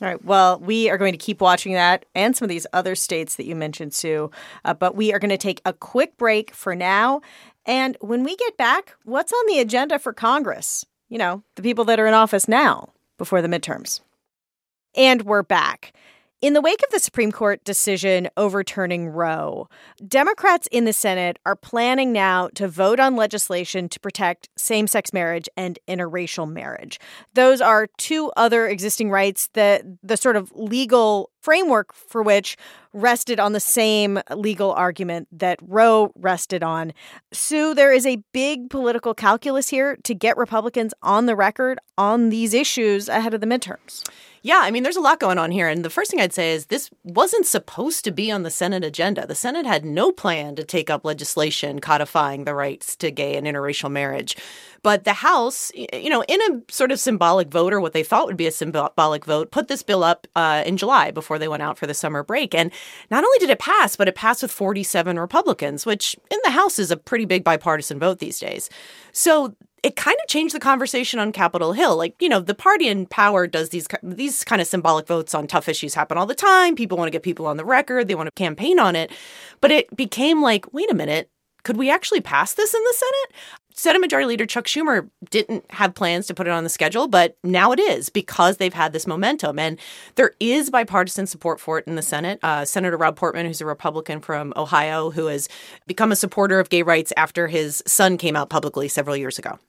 All 0.02 0.10
right. 0.10 0.24
Well, 0.26 0.60
we 0.60 0.90
are 0.90 0.98
going 0.98 1.14
to 1.14 1.18
keep 1.18 1.40
watching 1.40 1.74
that 1.74 2.06
and 2.14 2.36
some 2.36 2.46
of 2.46 2.50
these 2.50 2.68
other 2.74 2.96
states 2.96 3.38
that 3.38 3.46
you 3.46 3.56
mentioned, 3.56 3.94
Sue. 3.94 4.30
Uh, 4.66 4.74
but 4.74 4.96
we 4.96 5.14
are 5.14 5.20
going 5.20 5.30
to 5.30 5.38
take 5.38 5.62
a 5.64 5.72
quick 5.72 6.18
break 6.18 6.54
for 6.54 6.76
now. 6.76 7.22
And 7.66 7.98
when 8.02 8.24
we 8.24 8.36
get 8.36 8.58
back, 8.58 8.96
what's 9.06 9.32
on 9.32 9.48
the 9.48 9.60
agenda 9.60 9.98
for 9.98 10.12
Congress? 10.12 10.86
You 11.08 11.18
know, 11.18 11.44
the 11.56 11.62
people 11.62 11.86
that 11.86 12.00
are 12.00 12.08
in 12.08 12.14
office 12.14 12.48
now 12.48 12.90
before 13.18 13.42
the 13.42 13.48
midterms. 13.48 14.02
And 14.96 15.22
we're 15.24 15.44
back. 15.44 15.94
In 16.42 16.52
the 16.54 16.62
wake 16.62 16.82
of 16.84 16.92
the 16.92 17.00
Supreme 17.00 17.32
Court 17.32 17.64
decision 17.64 18.30
overturning 18.36 19.08
Roe, 19.08 19.70
Democrats 20.06 20.68
in 20.70 20.84
the 20.84 20.92
Senate 20.92 21.40
are 21.46 21.56
planning 21.56 22.12
now 22.12 22.50
to 22.56 22.68
vote 22.68 23.00
on 23.00 23.16
legislation 23.16 23.88
to 23.88 24.00
protect 24.02 24.50
same 24.58 24.86
sex 24.86 25.14
marriage 25.14 25.48
and 25.56 25.80
interracial 25.88 26.48
marriage. 26.48 27.00
Those 27.34 27.62
are 27.62 27.88
two 27.98 28.34
other 28.36 28.68
existing 28.68 29.10
rights 29.10 29.48
that 29.54 29.84
the 30.04 30.18
sort 30.18 30.36
of 30.36 30.52
legal 30.54 31.32
framework 31.40 31.94
for 31.94 32.22
which 32.22 32.58
rested 32.92 33.40
on 33.40 33.54
the 33.54 33.60
same 33.60 34.20
legal 34.36 34.74
argument 34.74 35.28
that 35.32 35.60
Roe 35.62 36.12
rested 36.16 36.64
on. 36.64 36.92
Sue, 37.32 37.74
there 37.74 37.94
is 37.94 38.06
a 38.06 38.24
big 38.34 38.70
political 38.70 39.14
calculus 39.14 39.70
here 39.70 39.98
to 40.04 40.14
get 40.14 40.38
Republicans 40.38 40.94
on 41.02 41.28
the 41.28 41.36
record 41.36 41.80
on 41.98 42.30
these 42.30 42.54
issues 42.54 43.08
ahead 43.08 43.34
of 43.34 43.42
the 43.42 43.48
midterms. 43.48 44.04
Yeah, 44.46 44.60
I 44.62 44.70
mean, 44.70 44.84
there's 44.84 44.96
a 44.96 45.02
lot 45.02 45.20
going 45.20 45.40
on 45.40 45.50
here. 45.50 45.68
And 45.68 45.84
the 45.84 45.90
first 45.90 46.12
thing 46.12 46.22
I'd 46.22 46.32
say 46.32 46.54
is 46.54 46.68
this 46.68 46.92
wasn't 47.04 47.48
supposed 47.48 48.04
to 48.04 48.12
be 48.12 48.30
on 48.30 48.44
the 48.44 48.52
Senate 48.52 48.84
agenda. 48.84 49.26
The 49.26 49.34
Senate 49.34 49.66
had 49.66 49.84
no 49.84 50.12
plan 50.12 50.56
to 50.56 50.64
take 50.64 50.92
up 50.92 51.04
legislation 51.04 51.80
codifying 51.80 52.44
the 52.44 52.54
rights 52.54 52.96
to 52.98 53.10
gay 53.10 53.38
and 53.38 53.48
interracial 53.48 53.90
marriage. 53.90 54.38
But 54.84 55.04
the 55.04 55.14
House, 55.14 55.72
you 55.74 56.12
know, 56.12 56.24
in 56.28 56.40
a 56.44 56.72
sort 56.72 56.92
of 56.92 57.00
symbolic 57.00 57.48
vote 57.48 57.74
or 57.74 57.82
what 57.82 57.94
they 57.94 58.04
thought 58.04 58.28
would 58.28 58.38
be 58.38 58.46
a 58.46 58.52
symbolic 58.52 59.26
vote, 59.26 59.50
put 59.50 59.68
this 59.68 59.82
bill 59.82 60.04
up 60.04 60.28
uh, 60.36 60.62
in 60.64 60.78
July 60.78 61.10
before 61.10 61.40
they 61.40 61.48
went 61.48 61.64
out 61.64 61.80
for 61.80 61.88
the 61.88 61.96
summer 61.96 62.22
break. 62.22 62.54
And 62.54 62.70
not 63.10 63.24
only 63.24 63.40
did 63.40 63.50
it 63.50 63.58
pass, 63.58 63.96
but 63.96 64.08
it 64.08 64.14
passed 64.14 64.44
with 64.44 64.52
47 64.52 65.18
Republicans, 65.18 65.88
which 65.88 66.16
in 66.30 66.38
the 66.44 66.52
House 66.52 66.78
is 66.78 66.92
a 66.92 66.98
pretty 66.98 67.26
big 67.26 67.44
bipartisan 67.44 67.98
vote 67.98 68.20
these 68.20 68.38
days. 68.38 68.70
So 69.12 69.56
it 69.86 69.96
kind 69.96 70.18
of 70.20 70.28
changed 70.28 70.56
the 70.56 70.60
conversation 70.60 71.20
on 71.20 71.32
Capitol 71.32 71.74
Hill. 71.74 71.96
Like, 71.96 72.20
you 72.20 72.28
know, 72.28 72.40
the 72.40 72.56
party 72.56 72.88
in 72.88 73.06
power 73.06 73.46
does 73.46 73.70
these 73.70 73.88
these 74.02 74.44
kind 74.44 74.60
of 74.60 74.68
symbolic 74.68 75.06
votes 75.06 75.36
on 75.36 75.46
tough 75.46 75.70
issues 75.70 75.94
happen 75.94 76.18
all 76.18 76.26
the 76.26 76.34
time. 76.34 76.76
People 76.76 76.98
want 76.98 77.06
to 77.08 77.12
get 77.12 77.22
people 77.22 77.46
on 77.46 77.58
the 77.58 77.64
record, 77.64 78.08
they 78.08 78.16
want 78.16 78.26
to 78.26 78.32
campaign 78.32 78.80
on 78.80 78.96
it. 78.96 79.12
But 79.62 79.70
it 79.70 79.96
became 79.96 80.42
like, 80.42 80.74
wait 80.74 80.90
a 80.90 80.96
minute, 80.96 81.30
could 81.64 81.78
we 81.78 81.92
actually 81.92 82.22
pass 82.22 82.56
this 82.56 82.74
in 82.74 82.82
the 82.82 82.96
Senate? 82.96 83.42
Senate 83.78 84.00
Majority 84.00 84.26
Leader 84.26 84.46
Chuck 84.46 84.66
Schumer 84.68 85.10
didn't 85.30 85.70
have 85.72 85.94
plans 85.94 86.28
to 86.28 86.34
put 86.34 86.48
it 86.48 86.52
on 86.52 86.64
the 86.64 86.70
schedule, 86.70 87.10
but 87.10 87.38
now 87.44 87.74
it 87.74 87.80
is 87.80 88.08
because 88.08 88.56
they've 88.56 88.74
had 88.74 88.94
this 88.94 89.06
momentum. 89.06 89.60
And 89.60 89.78
there 90.16 90.32
is 90.40 90.70
bipartisan 90.70 91.28
support 91.28 91.60
for 91.60 91.78
it 91.78 91.86
in 91.86 91.96
the 91.96 92.02
Senate. 92.02 92.40
Uh, 92.42 92.64
Senator 92.64 92.96
Rob 92.96 93.18
Portman, 93.18 93.46
who's 93.46 93.60
a 93.60 93.66
Republican 93.66 94.22
from 94.22 94.54
Ohio, 94.56 95.12
who 95.12 95.26
has 95.26 95.50
become 95.88 96.14
a 96.14 96.16
supporter 96.16 96.62
of 96.62 96.70
gay 96.70 96.84
rights 96.84 97.12
after 97.18 97.48
his 97.48 97.84
son 97.86 98.18
came 98.18 98.38
out 98.38 98.50
publicly 98.50 98.88
several 98.88 99.18
years 99.18 99.38
ago. 99.38 99.60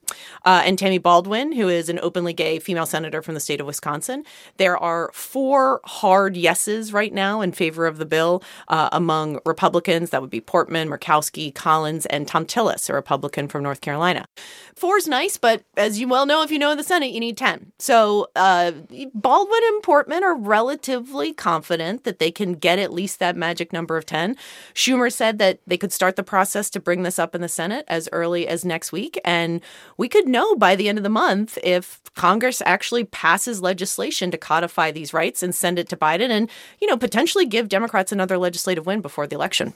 Uh, 0.44 0.62
and 0.64 0.78
Tammy 0.78 0.98
Baldwin, 0.98 1.50
who 1.50 1.68
is 1.68 1.88
an 1.88 1.98
openly 2.00 2.32
gay 2.32 2.60
female 2.60 2.86
senator 2.86 3.22
from 3.22 3.34
the 3.34 3.40
state 3.40 3.60
of 3.60 3.66
Wisconsin. 3.66 4.25
There 4.56 4.78
are 4.78 5.10
four 5.14 5.80
hard 5.84 6.36
yeses 6.36 6.92
right 6.92 7.12
now 7.12 7.40
in 7.40 7.50
favor 7.50 7.88
of 7.88 7.98
the 7.98 8.06
bill 8.06 8.44
uh, 8.68 8.88
among 8.92 9.40
Republicans. 9.44 10.10
That 10.10 10.20
would 10.20 10.30
be 10.30 10.40
Portman, 10.40 10.88
Murkowski, 10.88 11.52
Collins, 11.52 12.06
and 12.06 12.28
Thom 12.28 12.46
Tillis, 12.46 12.88
a 12.88 12.92
Republican 12.92 13.48
from 13.48 13.64
North 13.64 13.80
Carolina. 13.80 13.96
Carolina. 13.97 14.26
Four 14.75 14.99
is 14.99 15.09
nice, 15.09 15.38
but 15.38 15.65
as 15.79 15.99
you 15.99 16.07
well 16.07 16.26
know, 16.26 16.43
if 16.43 16.50
you 16.50 16.59
know 16.59 16.75
the 16.75 16.83
Senate, 16.83 17.12
you 17.12 17.21
need 17.21 17.38
10. 17.38 17.73
So 17.79 18.29
uh, 18.37 18.73
Baldwin 19.15 19.61
and 19.69 19.83
Portman 19.83 20.23
are 20.23 20.37
relatively 20.37 21.33
confident 21.33 22.05
that 22.05 22.19
they 22.19 22.31
can 22.31 22.53
get 22.53 22.79
at 22.79 22.93
least 22.93 23.19
that 23.19 23.37
magic 23.37 23.73
number 23.73 23.97
of 23.97 24.05
10. 24.05 24.37
Schumer 24.75 25.11
said 25.11 25.38
that 25.38 25.61
they 25.67 25.79
could 25.79 25.95
start 25.95 26.17
the 26.17 26.23
process 26.23 26.69
to 26.71 26.81
bring 26.81 27.05
this 27.05 27.19
up 27.19 27.35
in 27.35 27.41
the 27.41 27.49
Senate 27.49 27.87
as 27.88 28.07
early 28.12 28.47
as 28.47 28.67
next 28.67 28.93
week. 28.93 29.19
And 29.25 29.62
we 29.97 30.11
could 30.11 30.29
know 30.29 30.55
by 30.57 30.76
the 30.76 30.91
end 30.91 30.99
of 30.99 31.05
the 31.05 31.09
month 31.09 31.57
if 31.65 32.03
Congress 32.15 32.61
actually 32.67 33.05
passes 33.05 33.62
legislation 33.62 34.31
to 34.31 34.37
codify 34.37 34.91
these 34.91 35.15
rights 35.15 35.43
and 35.43 35.55
send 35.55 35.79
it 35.79 35.88
to 35.88 35.97
Biden 35.97 36.29
and, 36.29 36.50
you 36.83 36.87
know, 36.87 36.99
potentially 36.99 37.47
give 37.47 37.71
Democrats 37.71 38.12
another 38.12 38.37
legislative 38.37 38.85
win 38.85 39.00
before 39.00 39.26
the 39.26 39.37
election. 39.37 39.73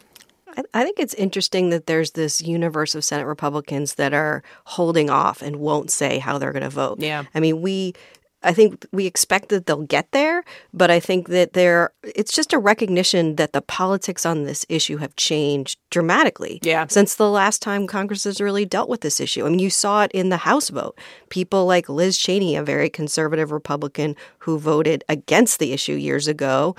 I 0.75 0.83
think 0.85 0.99
it's 0.99 1.15
interesting 1.15 1.71
that 1.71 1.87
there's 1.87 2.13
this 2.13 2.41
universe 2.41 2.95
of 2.95 3.05
Senate 3.05 3.27
Republicans 3.27 3.95
that 3.95 4.13
are 4.13 4.43
holding 4.65 5.11
off 5.11 5.43
and 5.43 5.57
won't 5.57 5.91
say 5.91 6.19
how 6.19 6.39
they're 6.39 6.53
going 6.53 6.63
to 6.63 6.71
vote. 6.71 7.01
Yeah. 7.01 7.25
I 7.35 7.41
mean, 7.41 7.61
we 7.61 7.95
I 8.43 8.55
think 8.55 8.87
we 8.91 9.07
expect 9.07 9.51
that 9.51 9.67
they'll 9.67 9.83
get 9.83 10.13
there, 10.13 10.43
but 10.73 10.91
I 10.91 10.99
think 10.99 11.29
that 11.29 11.53
there 11.53 11.93
it's 12.03 12.33
just 12.33 12.53
a 12.53 12.59
recognition 12.59 13.37
that 13.37 13.53
the 13.53 13.61
politics 13.61 14.25
on 14.25 14.45
this 14.45 14.65
issue 14.69 14.97
have 14.97 15.15
changed 15.17 15.79
dramatically. 15.91 16.59
Yeah. 16.63 16.87
Since 16.89 17.17
the 17.17 17.31
last 17.31 17.61
time 17.61 17.87
Congress 17.87 18.25
has 18.25 18.41
really 18.41 18.65
dealt 18.65 18.89
with 18.89 19.03
this 19.03 19.21
issue. 19.21 19.45
I 19.45 19.51
mean, 19.51 19.59
you 19.59 19.71
saw 19.71 20.05
it 20.05 20.13
in 20.13 20.31
the 20.31 20.39
House 20.39 20.71
vote. 20.71 20.99
People 21.29 21.67
like 21.67 21.89
Liz 21.89 22.17
Cheney, 22.17 22.57
a 22.57 22.63
very 22.63 22.89
conservative 22.89 23.53
Republican 23.53 24.17
who 24.39 24.59
voted 24.59 25.05
against 25.09 25.59
the 25.59 25.73
issue 25.73 25.95
years 25.95 26.27
ago, 26.27 26.75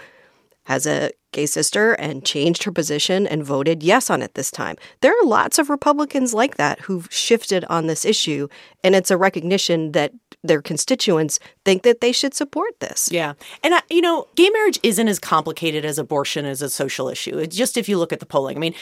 has 0.63 0.87
a 0.87 1.11
gay 1.31 1.45
sister 1.45 1.93
and 1.93 2.25
changed 2.25 2.63
her 2.63 2.71
position 2.71 3.25
and 3.25 3.43
voted 3.43 3.83
yes 3.83 4.09
on 4.09 4.21
it 4.21 4.33
this 4.33 4.51
time. 4.51 4.77
There 5.01 5.11
are 5.11 5.25
lots 5.25 5.57
of 5.59 5.69
Republicans 5.69 6.33
like 6.33 6.57
that 6.57 6.81
who've 6.81 7.07
shifted 7.11 7.65
on 7.65 7.87
this 7.87 8.05
issue, 8.05 8.47
and 8.83 8.95
it's 8.95 9.11
a 9.11 9.17
recognition 9.17 9.91
that 9.93 10.13
their 10.43 10.61
constituents 10.61 11.39
think 11.65 11.83
that 11.83 12.01
they 12.01 12.11
should 12.11 12.33
support 12.33 12.79
this. 12.79 13.09
Yeah. 13.11 13.33
And, 13.63 13.73
uh, 13.73 13.81
you 13.89 14.01
know, 14.01 14.27
gay 14.35 14.49
marriage 14.49 14.79
isn't 14.83 15.07
as 15.07 15.19
complicated 15.19 15.85
as 15.85 15.99
abortion 15.99 16.45
as 16.45 16.61
a 16.61 16.69
social 16.69 17.09
issue. 17.09 17.37
It's 17.37 17.55
just 17.55 17.77
if 17.77 17.87
you 17.87 17.97
look 17.97 18.11
at 18.11 18.19
the 18.19 18.25
polling. 18.25 18.57
I 18.57 18.59
mean, 18.59 18.73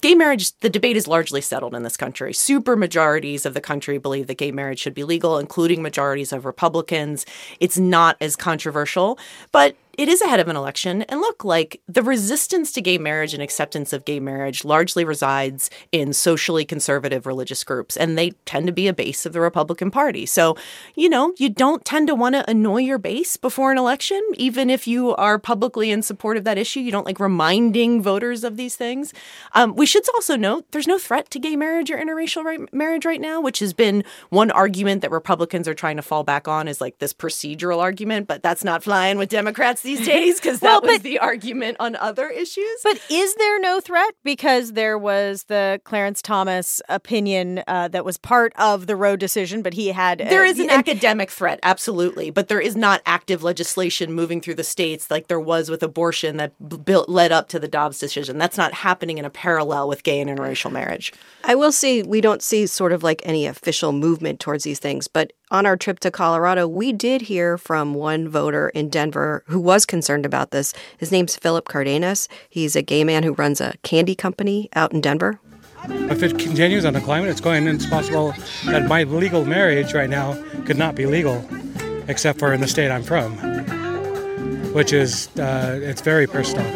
gay 0.00 0.14
marriage, 0.14 0.58
the 0.58 0.68
debate 0.68 0.96
is 0.96 1.06
largely 1.06 1.40
settled 1.40 1.74
in 1.74 1.82
this 1.82 1.96
country. 1.96 2.34
Super 2.34 2.76
majorities 2.76 3.46
of 3.46 3.54
the 3.54 3.60
country 3.60 3.96
believe 3.96 4.26
that 4.26 4.38
gay 4.38 4.50
marriage 4.50 4.80
should 4.80 4.94
be 4.94 5.04
legal, 5.04 5.38
including 5.38 5.82
majorities 5.82 6.32
of 6.32 6.44
Republicans. 6.44 7.24
It's 7.60 7.78
not 7.78 8.16
as 8.20 8.36
controversial, 8.36 9.18
but 9.52 9.76
it 9.98 10.08
is 10.08 10.20
ahead 10.20 10.40
of 10.40 10.48
an 10.48 10.56
election. 10.56 11.02
And 11.02 11.20
look, 11.20 11.44
like 11.44 11.80
the 11.86 12.02
resistance 12.02 12.72
to 12.72 12.80
gay 12.80 12.98
marriage 12.98 13.34
and 13.34 13.42
acceptance 13.42 13.92
of 13.92 14.04
gay 14.04 14.20
marriage 14.20 14.64
largely 14.64 15.04
resides 15.04 15.70
in 15.92 16.12
socially 16.12 16.64
conservative 16.64 17.26
religious 17.26 17.64
groups, 17.64 17.96
and 17.96 18.18
they 18.18 18.30
tend 18.44 18.66
to 18.66 18.72
be 18.72 18.88
a 18.88 18.92
base 18.92 19.26
of 19.26 19.32
the 19.32 19.40
Republican 19.40 19.90
Party. 19.90 20.26
So, 20.26 20.56
you 20.94 21.08
know, 21.08 21.32
you 21.38 21.48
don't 21.48 21.84
tend 21.84 22.08
to 22.08 22.14
want 22.14 22.34
to 22.34 22.48
annoy 22.50 22.78
your 22.78 22.98
base 22.98 23.36
before 23.36 23.70
an 23.70 23.78
election, 23.78 24.20
even 24.36 24.70
if 24.70 24.86
you 24.86 25.14
are 25.16 25.38
publicly 25.38 25.90
in 25.90 26.02
support 26.02 26.36
of 26.36 26.44
that 26.44 26.58
issue. 26.58 26.80
You 26.80 26.90
don't 26.90 27.06
like 27.06 27.20
reminding 27.20 28.02
voters 28.02 28.44
of 28.44 28.56
these 28.56 28.76
things. 28.76 29.12
Um, 29.52 29.74
we 29.76 29.86
should 29.86 30.04
also 30.14 30.36
note 30.36 30.70
there's 30.72 30.88
no 30.88 30.98
threat 30.98 31.30
to 31.30 31.38
gay 31.38 31.56
marriage 31.56 31.90
or 31.90 31.98
interracial 31.98 32.44
right, 32.44 32.72
marriage 32.72 33.04
right 33.04 33.20
now, 33.20 33.40
which 33.40 33.60
has 33.60 33.72
been 33.72 34.04
one 34.30 34.50
argument 34.50 35.02
that 35.02 35.10
Republicans 35.10 35.68
are 35.68 35.74
trying 35.74 35.96
to 35.96 36.02
fall 36.02 36.24
back 36.24 36.48
on 36.48 36.66
is 36.66 36.80
like 36.80 36.98
this 36.98 37.12
procedural 37.12 37.78
argument, 37.78 38.26
but 38.26 38.42
that's 38.42 38.64
not 38.64 38.82
flying 38.82 39.18
with 39.18 39.28
Democrats 39.28 39.83
these 39.84 40.04
days 40.04 40.40
because 40.40 40.58
that 40.60 40.82
well, 40.82 40.92
was 40.92 41.02
the 41.02 41.20
argument 41.20 41.76
on 41.78 41.94
other 41.96 42.28
issues. 42.28 42.80
But 42.82 43.00
is 43.08 43.34
there 43.36 43.60
no 43.60 43.80
threat 43.80 44.14
because 44.24 44.72
there 44.72 44.98
was 44.98 45.44
the 45.44 45.80
Clarence 45.84 46.20
Thomas 46.20 46.82
opinion 46.88 47.62
uh, 47.68 47.88
that 47.88 48.04
was 48.04 48.16
part 48.16 48.52
of 48.56 48.86
the 48.88 48.96
Roe 48.96 49.14
decision, 49.14 49.62
but 49.62 49.74
he 49.74 49.88
had 49.88 50.20
uh, 50.20 50.28
there 50.28 50.44
is 50.44 50.58
an 50.58 50.70
academic 50.70 51.30
threat, 51.30 51.60
absolutely, 51.62 52.30
but 52.30 52.48
there 52.48 52.60
is 52.60 52.74
not 52.74 53.00
active 53.06 53.42
legislation 53.42 54.12
moving 54.12 54.40
through 54.40 54.54
the 54.54 54.64
states 54.64 55.10
like 55.10 55.28
there 55.28 55.38
was 55.38 55.70
with 55.70 55.82
abortion 55.82 56.36
that 56.38 56.84
built 56.84 57.08
led 57.08 57.30
up 57.30 57.48
to 57.50 57.60
the 57.60 57.68
Dobbs 57.68 57.98
decision. 57.98 58.38
That's 58.38 58.56
not 58.56 58.72
happening 58.72 59.18
in 59.18 59.24
a 59.24 59.30
parallel 59.30 59.88
with 59.88 60.02
gay 60.02 60.20
and 60.20 60.30
interracial 60.30 60.72
marriage. 60.72 61.12
I 61.44 61.54
will 61.54 61.72
say 61.72 62.02
we 62.02 62.20
don't 62.20 62.42
see 62.42 62.66
sort 62.66 62.92
of 62.92 63.02
like 63.02 63.22
any 63.24 63.46
official 63.46 63.92
movement 63.92 64.40
towards 64.40 64.64
these 64.64 64.78
things, 64.78 65.06
but 65.06 65.32
on 65.54 65.66
our 65.66 65.76
trip 65.76 66.00
to 66.00 66.10
Colorado, 66.10 66.66
we 66.66 66.92
did 66.92 67.22
hear 67.22 67.56
from 67.56 67.94
one 67.94 68.28
voter 68.28 68.70
in 68.70 68.88
Denver 68.88 69.44
who 69.46 69.60
was 69.60 69.86
concerned 69.86 70.26
about 70.26 70.50
this. 70.50 70.74
His 70.98 71.12
name's 71.12 71.36
Philip 71.36 71.68
Cardenas. 71.68 72.28
He's 72.50 72.74
a 72.74 72.82
gay 72.82 73.04
man 73.04 73.22
who 73.22 73.34
runs 73.34 73.60
a 73.60 73.74
candy 73.84 74.16
company 74.16 74.68
out 74.74 74.92
in 74.92 75.00
Denver. 75.00 75.38
If 75.84 76.24
it 76.24 76.40
continues 76.40 76.84
on 76.84 76.94
the 76.94 77.00
climate 77.00 77.30
it's 77.30 77.40
going, 77.40 77.68
it's 77.68 77.86
possible 77.86 78.34
that 78.64 78.88
my 78.88 79.04
legal 79.04 79.44
marriage 79.44 79.94
right 79.94 80.10
now 80.10 80.34
could 80.64 80.76
not 80.76 80.96
be 80.96 81.06
legal, 81.06 81.48
except 82.08 82.40
for 82.40 82.52
in 82.52 82.60
the 82.60 82.66
state 82.66 82.90
I'm 82.90 83.04
from, 83.04 83.36
which 84.72 84.92
is 84.92 85.28
uh, 85.38 85.78
it's 85.80 86.00
very 86.00 86.26
personal. 86.26 86.66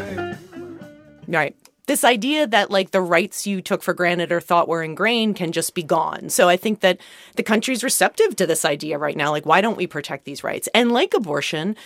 Right 1.26 1.56
this 1.88 2.04
idea 2.04 2.46
that 2.46 2.70
like 2.70 2.92
the 2.92 3.00
rights 3.00 3.46
you 3.46 3.60
took 3.60 3.82
for 3.82 3.94
granted 3.94 4.30
or 4.30 4.40
thought 4.40 4.68
were 4.68 4.82
ingrained 4.82 5.34
can 5.36 5.50
just 5.50 5.74
be 5.74 5.82
gone. 5.82 6.28
So 6.28 6.48
I 6.48 6.56
think 6.56 6.80
that 6.80 7.00
the 7.34 7.42
country's 7.42 7.82
receptive 7.82 8.36
to 8.36 8.46
this 8.46 8.64
idea 8.64 8.98
right 8.98 9.16
now. 9.16 9.30
Like, 9.30 9.46
why 9.46 9.60
don't 9.60 9.76
we 9.76 9.86
protect 9.86 10.24
these 10.24 10.44
rights? 10.44 10.68
And 10.74 10.92
like 10.92 11.14
abortion, 11.14 11.76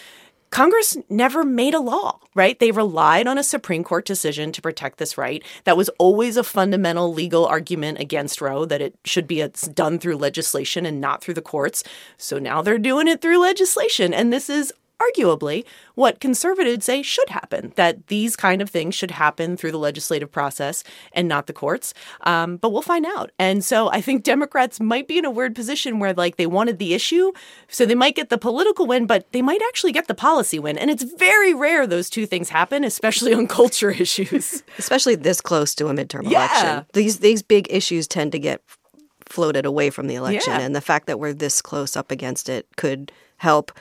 Congress 0.51 0.99
never 1.09 1.45
made 1.45 1.73
a 1.73 1.81
law, 1.81 2.19
right? 2.35 2.59
They 2.59 2.73
relied 2.73 3.27
on 3.27 3.39
a 3.39 3.43
Supreme 3.43 3.83
Court 3.83 4.05
decision 4.05 4.53
to 4.53 4.61
protect 4.61 4.99
this 4.99 5.17
right. 5.17 5.43
That 5.65 5.79
was 5.79 5.89
always 5.99 6.37
a 6.37 6.45
fundamental 6.45 7.15
legal 7.15 7.47
argument 7.47 8.01
against 8.01 8.43
Roe 8.43 8.67
that 8.67 8.83
it 8.83 8.95
should 9.05 9.27
be 9.27 9.43
uh, 9.43 9.49
done 9.73 9.99
through 9.99 10.19
legislation 10.19 10.85
and 10.85 11.01
not 11.01 11.23
through 11.23 11.35
the 11.35 11.41
courts. 11.41 11.83
So 12.19 12.39
now 12.39 12.61
they're 12.61 12.77
doing 12.77 13.09
it 13.09 13.23
through 13.23 13.39
legislation. 13.39 14.13
And 14.13 14.31
this 14.31 14.51
is 14.51 14.75
arguably 15.03 15.65
what 15.95 16.21
conservatives 16.21 16.85
say 16.87 17.03
should 17.03 17.29
happen 17.31 17.73
that 17.77 18.07
these 18.09 18.37
kind 18.37 18.63
of 18.63 18.71
things 18.71 18.95
should 18.95 19.11
happen 19.11 19.57
through 19.57 19.73
the 19.73 19.79
legislative 19.79 20.31
process 20.31 20.85
and 21.13 21.29
not 21.29 21.47
the 21.47 21.53
courts. 21.53 21.93
Um, 22.23 22.57
but 22.57 22.71
we'll 22.73 22.83
find 22.83 23.05
out. 23.07 23.31
And 23.39 23.65
so 23.65 23.91
I 23.91 24.01
think 24.01 24.23
Democrats 24.25 24.81
might 24.81 25.09
be 25.09 25.19
in 25.19 25.25
a 25.25 25.31
weird 25.31 25.55
position 25.55 25.99
where 25.99 26.13
like 26.15 26.37
they 26.37 26.47
wanted 26.47 26.79
the 26.79 26.95
issue, 26.95 27.33
so 27.69 27.85
they 27.87 27.95
might 27.95 28.15
get 28.17 28.29
the 28.31 28.39
political 28.39 28.87
win, 28.87 29.07
but 29.07 29.31
they 29.33 29.43
might 29.43 29.61
actually 29.69 29.93
get 29.93 30.07
the 30.09 30.15
policy 30.15 30.59
win. 30.59 30.79
And 30.79 30.91
it's 30.91 31.03
very 31.03 31.55
rare 31.55 31.87
those 31.87 32.09
two 32.11 32.27
things 32.27 32.49
happen, 32.49 32.85
especially 32.85 33.35
on 33.35 33.47
culture 33.61 33.91
issues. 33.91 34.63
especially 34.79 35.15
this 35.15 35.41
close 35.41 35.75
to 35.77 35.89
a 35.89 35.93
midterm 35.93 36.23
Yeah. 36.31 36.39
election. 36.47 36.87
These 36.93 37.19
these 37.21 37.43
big 37.43 37.67
issues 37.71 38.07
tend 38.07 38.33
to 38.33 38.39
get 38.39 38.61
floated 39.27 39.65
away 39.65 39.89
from 39.91 40.09
the 40.09 40.15
election, 40.15 40.53
Yeah. 40.53 40.61
and 40.61 40.77
the 40.77 40.81
fact 40.81 41.07
that 41.07 41.19
we're 41.19 41.33
this 41.33 41.63
close 41.63 41.97
up 41.97 42.11
against 42.11 42.49
it 42.49 42.67
could 42.77 43.11
help 43.39 43.73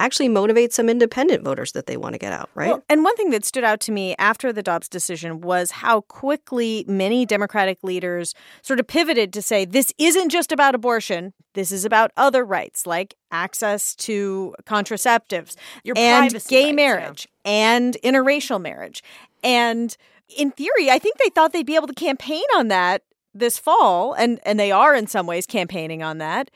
actually 0.00 0.28
motivate 0.28 0.72
some 0.72 0.88
independent 0.88 1.44
voters 1.44 1.72
that 1.72 1.86
they 1.86 1.96
want 1.96 2.14
to 2.14 2.18
get 2.18 2.32
out, 2.32 2.50
right? 2.54 2.70
Well, 2.70 2.84
and 2.88 3.04
one 3.04 3.16
thing 3.16 3.30
that 3.30 3.44
stood 3.44 3.62
out 3.62 3.80
to 3.80 3.92
me 3.92 4.16
after 4.18 4.52
the 4.52 4.62
Dobbs 4.62 4.88
decision 4.88 5.40
was 5.40 5.70
how 5.70 6.00
quickly 6.02 6.84
many 6.88 7.26
Democratic 7.26 7.78
leaders 7.84 8.34
sort 8.62 8.80
of 8.80 8.86
pivoted 8.86 9.32
to 9.34 9.42
say 9.42 9.64
this 9.64 9.92
isn't 9.98 10.30
just 10.30 10.50
about 10.50 10.74
abortion. 10.74 11.32
This 11.54 11.70
is 11.70 11.84
about 11.84 12.10
other 12.16 12.44
rights 12.44 12.86
like 12.86 13.14
access 13.30 13.94
to 13.96 14.54
contraceptives 14.64 15.56
Your 15.84 15.94
and 15.96 16.30
privacy 16.30 16.48
gay 16.48 16.66
rights, 16.66 16.76
marriage 16.76 17.28
and 17.44 17.96
interracial 18.02 18.60
marriage. 18.60 19.02
And 19.44 19.96
in 20.36 20.50
theory, 20.50 20.90
I 20.90 20.98
think 20.98 21.18
they 21.18 21.30
thought 21.30 21.52
they'd 21.52 21.66
be 21.66 21.76
able 21.76 21.88
to 21.88 21.94
campaign 21.94 22.44
on 22.56 22.68
that 22.68 23.02
this 23.34 23.58
fall, 23.58 24.12
and 24.14 24.40
and 24.44 24.58
they 24.58 24.72
are 24.72 24.94
in 24.94 25.06
some 25.06 25.26
ways 25.26 25.46
campaigning 25.46 26.02
on 26.02 26.18
that. 26.18 26.50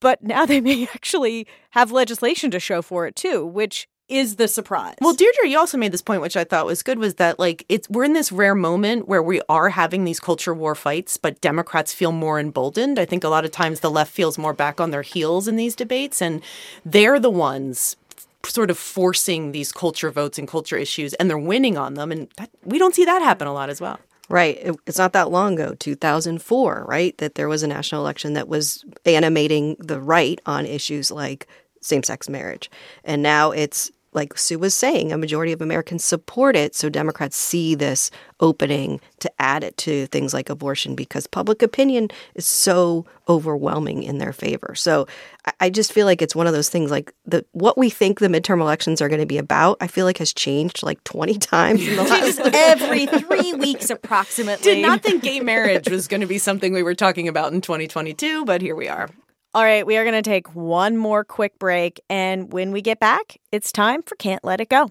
But 0.00 0.22
now 0.22 0.46
they 0.46 0.60
may 0.60 0.88
actually 0.94 1.46
have 1.70 1.92
legislation 1.92 2.50
to 2.50 2.60
show 2.60 2.82
for 2.82 3.06
it 3.06 3.16
too, 3.16 3.44
which 3.44 3.88
is 4.10 4.36
the 4.36 4.48
surprise. 4.48 4.96
Well, 5.00 5.14
Deirdre, 5.14 5.46
you 5.46 5.56
also 5.56 5.78
made 5.78 5.92
this 5.92 6.02
point, 6.02 6.20
which 6.20 6.36
I 6.36 6.42
thought 6.42 6.66
was 6.66 6.82
good, 6.82 6.98
was 6.98 7.14
that 7.14 7.38
like 7.38 7.64
it's 7.68 7.88
we're 7.88 8.04
in 8.04 8.12
this 8.12 8.32
rare 8.32 8.56
moment 8.56 9.06
where 9.06 9.22
we 9.22 9.40
are 9.48 9.68
having 9.68 10.04
these 10.04 10.18
culture 10.18 10.52
war 10.52 10.74
fights, 10.74 11.16
but 11.16 11.40
Democrats 11.40 11.94
feel 11.94 12.10
more 12.10 12.40
emboldened. 12.40 12.98
I 12.98 13.04
think 13.04 13.22
a 13.22 13.28
lot 13.28 13.44
of 13.44 13.52
times 13.52 13.80
the 13.80 13.90
left 13.90 14.12
feels 14.12 14.36
more 14.36 14.52
back 14.52 14.80
on 14.80 14.90
their 14.90 15.02
heels 15.02 15.46
in 15.46 15.54
these 15.54 15.76
debates, 15.76 16.20
and 16.20 16.42
they're 16.84 17.20
the 17.20 17.30
ones 17.30 17.96
sort 18.44 18.70
of 18.70 18.78
forcing 18.78 19.52
these 19.52 19.70
culture 19.70 20.10
votes 20.10 20.38
and 20.38 20.48
culture 20.48 20.76
issues, 20.76 21.14
and 21.14 21.30
they're 21.30 21.38
winning 21.38 21.78
on 21.78 21.94
them, 21.94 22.10
and 22.10 22.28
that, 22.36 22.50
we 22.64 22.78
don't 22.78 22.94
see 22.94 23.04
that 23.04 23.22
happen 23.22 23.46
a 23.46 23.52
lot 23.52 23.70
as 23.70 23.80
well. 23.80 24.00
Right. 24.30 24.58
It's 24.86 24.98
not 24.98 25.12
that 25.14 25.32
long 25.32 25.54
ago, 25.54 25.74
2004, 25.74 26.84
right? 26.88 27.18
That 27.18 27.34
there 27.34 27.48
was 27.48 27.64
a 27.64 27.66
national 27.66 28.00
election 28.00 28.34
that 28.34 28.46
was 28.46 28.84
animating 29.04 29.74
the 29.80 30.00
right 30.00 30.40
on 30.46 30.66
issues 30.66 31.10
like 31.10 31.48
same 31.80 32.04
sex 32.04 32.28
marriage. 32.28 32.70
And 33.02 33.24
now 33.24 33.50
it's 33.50 33.90
like 34.12 34.36
Sue 34.36 34.58
was 34.58 34.74
saying, 34.74 35.12
a 35.12 35.18
majority 35.18 35.52
of 35.52 35.60
Americans 35.62 36.04
support 36.04 36.56
it. 36.56 36.74
So 36.74 36.88
Democrats 36.88 37.36
see 37.36 37.74
this 37.76 38.10
opening 38.40 39.00
to 39.20 39.30
add 39.38 39.62
it 39.62 39.76
to 39.78 40.06
things 40.06 40.34
like 40.34 40.48
abortion 40.50 40.94
because 40.96 41.26
public 41.26 41.62
opinion 41.62 42.08
is 42.34 42.46
so 42.46 43.06
overwhelming 43.28 44.02
in 44.02 44.18
their 44.18 44.32
favor. 44.32 44.74
So 44.74 45.06
I- 45.46 45.52
I 45.60 45.70
just 45.70 45.92
feel 45.92 46.06
like 46.06 46.22
it's 46.22 46.34
one 46.34 46.46
of 46.48 46.52
those 46.52 46.68
things 46.68 46.90
like 46.90 47.12
the 47.24 47.44
what 47.52 47.78
we 47.78 47.88
think 47.90 48.18
the 48.18 48.26
midterm 48.28 48.60
elections 48.60 49.00
are 49.00 49.08
going 49.08 49.20
to 49.20 49.26
be 49.26 49.38
about, 49.38 49.76
I 49.80 49.86
feel 49.86 50.06
like 50.06 50.18
has 50.18 50.32
changed 50.32 50.82
like 50.82 51.02
20 51.04 51.34
times 51.38 51.86
in 51.86 51.96
the 51.96 52.02
last 52.02 52.40
every 52.54 53.06
three 53.06 53.52
weeks 53.52 53.90
approximately. 53.90 54.74
Did 54.76 54.82
not 54.82 55.02
think 55.02 55.22
gay 55.22 55.40
marriage 55.40 55.88
was 55.88 56.08
going 56.08 56.22
to 56.22 56.26
be 56.26 56.38
something 56.38 56.72
we 56.72 56.82
were 56.82 56.94
talking 56.96 57.28
about 57.28 57.52
in 57.52 57.60
2022, 57.60 58.44
but 58.44 58.60
here 58.60 58.74
we 58.74 58.88
are. 58.88 59.08
All 59.52 59.64
right, 59.64 59.84
we 59.84 59.96
are 59.96 60.04
going 60.04 60.14
to 60.14 60.22
take 60.22 60.54
one 60.54 60.96
more 60.96 61.24
quick 61.24 61.58
break. 61.58 62.00
And 62.08 62.52
when 62.52 62.70
we 62.70 62.80
get 62.82 63.00
back, 63.00 63.36
it's 63.50 63.72
time 63.72 64.00
for 64.04 64.14
Can't 64.14 64.44
Let 64.44 64.60
It 64.60 64.68
Go. 64.68 64.90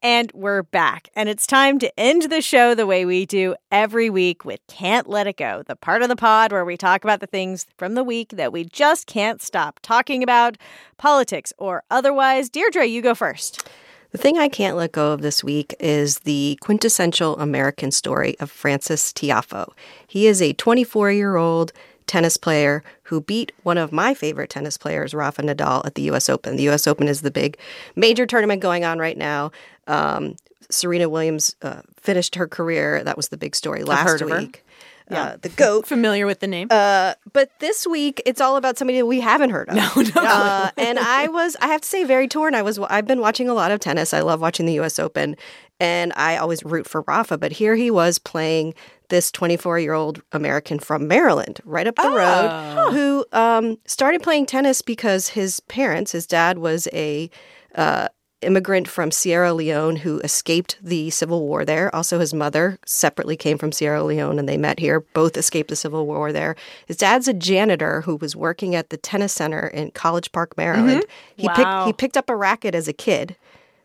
And 0.00 0.30
we're 0.32 0.62
back. 0.62 1.08
And 1.16 1.28
it's 1.28 1.44
time 1.44 1.80
to 1.80 1.98
end 1.98 2.30
the 2.30 2.40
show 2.40 2.76
the 2.76 2.86
way 2.86 3.04
we 3.04 3.26
do 3.26 3.56
every 3.72 4.08
week 4.08 4.44
with 4.44 4.60
Can't 4.68 5.08
Let 5.08 5.26
It 5.26 5.36
Go, 5.36 5.64
the 5.66 5.74
part 5.74 6.02
of 6.02 6.08
the 6.08 6.14
pod 6.14 6.52
where 6.52 6.64
we 6.64 6.76
talk 6.76 7.02
about 7.02 7.18
the 7.18 7.26
things 7.26 7.66
from 7.76 7.94
the 7.94 8.04
week 8.04 8.28
that 8.36 8.52
we 8.52 8.62
just 8.62 9.08
can't 9.08 9.42
stop 9.42 9.80
talking 9.82 10.22
about, 10.22 10.56
politics 10.96 11.52
or 11.58 11.82
otherwise. 11.90 12.48
Deirdre, 12.48 12.84
you 12.84 13.02
go 13.02 13.16
first. 13.16 13.68
The 14.12 14.18
thing 14.18 14.38
I 14.38 14.48
can't 14.48 14.76
let 14.76 14.92
go 14.92 15.10
of 15.10 15.22
this 15.22 15.42
week 15.42 15.74
is 15.80 16.20
the 16.20 16.56
quintessential 16.60 17.36
American 17.38 17.90
story 17.90 18.38
of 18.38 18.48
Francis 18.48 19.12
Tiafoe. 19.12 19.72
He 20.06 20.28
is 20.28 20.40
a 20.40 20.52
24 20.52 21.10
year 21.10 21.34
old 21.34 21.72
tennis 22.08 22.36
player 22.36 22.82
who 23.04 23.20
beat 23.20 23.52
one 23.62 23.78
of 23.78 23.92
my 23.92 24.14
favorite 24.14 24.50
tennis 24.50 24.76
players, 24.76 25.14
Rafa 25.14 25.42
Nadal, 25.42 25.86
at 25.86 25.94
the 25.94 26.02
U.S. 26.02 26.28
Open. 26.28 26.56
The 26.56 26.64
U.S. 26.64 26.88
Open 26.88 27.06
is 27.06 27.22
the 27.22 27.30
big 27.30 27.56
major 27.94 28.26
tournament 28.26 28.60
going 28.60 28.84
on 28.84 28.98
right 28.98 29.16
now. 29.16 29.52
Um, 29.86 30.34
Serena 30.70 31.08
Williams 31.08 31.54
uh, 31.62 31.82
finished 31.96 32.34
her 32.34 32.48
career. 32.48 33.04
That 33.04 33.16
was 33.16 33.28
the 33.28 33.36
big 33.36 33.54
story 33.54 33.84
last 33.84 34.08
heard 34.08 34.22
of 34.22 34.30
her. 34.30 34.38
week. 34.38 34.64
Uh, 35.10 35.36
the 35.40 35.48
GOAT. 35.48 35.86
Familiar 35.86 36.26
with 36.26 36.40
the 36.40 36.46
name? 36.46 36.68
Uh, 36.70 37.14
but 37.32 37.50
this 37.60 37.86
week 37.86 38.20
it's 38.26 38.42
all 38.42 38.56
about 38.56 38.76
somebody 38.76 38.98
that 38.98 39.06
we 39.06 39.20
haven't 39.20 39.50
heard 39.50 39.70
of. 39.70 39.76
No, 39.76 39.90
no. 39.96 40.22
Uh, 40.22 40.70
and 40.76 40.98
I 40.98 41.28
was, 41.28 41.56
I 41.62 41.68
have 41.68 41.80
to 41.80 41.88
say, 41.88 42.04
very 42.04 42.28
torn. 42.28 42.54
I 42.54 42.60
was, 42.60 42.78
I've 42.78 43.06
been 43.06 43.20
watching 43.20 43.48
a 43.48 43.54
lot 43.54 43.70
of 43.70 43.80
tennis. 43.80 44.12
I 44.12 44.20
love 44.20 44.42
watching 44.42 44.66
the 44.66 44.74
U.S. 44.74 44.98
Open, 44.98 45.34
and 45.80 46.12
I 46.14 46.36
always 46.36 46.62
root 46.62 46.86
for 46.86 47.02
Rafa. 47.02 47.38
But 47.38 47.52
here 47.52 47.74
he 47.74 47.90
was 47.90 48.18
playing 48.18 48.74
this 49.08 49.30
24 49.32 49.78
year 49.78 49.94
old 49.94 50.22
American 50.32 50.78
from 50.78 51.08
Maryland, 51.08 51.60
right 51.64 51.86
up 51.86 51.96
the 51.96 52.10
road, 52.10 52.92
who 52.92 53.24
um, 53.32 53.78
started 53.86 54.22
playing 54.22 54.46
tennis 54.46 54.82
because 54.82 55.28
his 55.28 55.60
parents, 55.60 56.12
his 56.12 56.26
dad 56.26 56.58
was 56.58 56.88
a 56.92 57.30
uh, 57.74 58.08
immigrant 58.40 58.86
from 58.86 59.10
Sierra 59.10 59.52
Leone 59.52 59.96
who 59.96 60.20
escaped 60.20 60.78
the 60.80 61.10
civil 61.10 61.40
war 61.46 61.64
there. 61.64 61.92
Also, 61.94 62.20
his 62.20 62.32
mother 62.32 62.78
separately 62.86 63.36
came 63.36 63.58
from 63.58 63.72
Sierra 63.72 64.04
Leone 64.04 64.38
and 64.38 64.48
they 64.48 64.56
met 64.56 64.78
here. 64.78 65.00
Both 65.00 65.36
escaped 65.36 65.70
the 65.70 65.76
civil 65.76 66.06
war 66.06 66.32
there. 66.32 66.54
His 66.86 66.96
dad's 66.96 67.26
a 67.26 67.34
janitor 67.34 68.02
who 68.02 68.16
was 68.16 68.36
working 68.36 68.74
at 68.76 68.90
the 68.90 68.96
tennis 68.96 69.32
center 69.32 69.66
in 69.66 69.90
College 69.90 70.30
Park, 70.32 70.56
Maryland. 70.56 71.04
He 71.36 71.48
Wow. 71.48 71.54
picked 71.54 71.86
he 71.86 71.92
picked 71.92 72.16
up 72.16 72.30
a 72.30 72.36
racket 72.36 72.74
as 72.74 72.86
a 72.86 72.92
kid, 72.92 73.36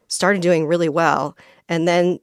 started 0.08 0.42
doing 0.42 0.68
really 0.68 0.90
well, 0.90 1.36
and 1.68 1.88
then 1.88 2.20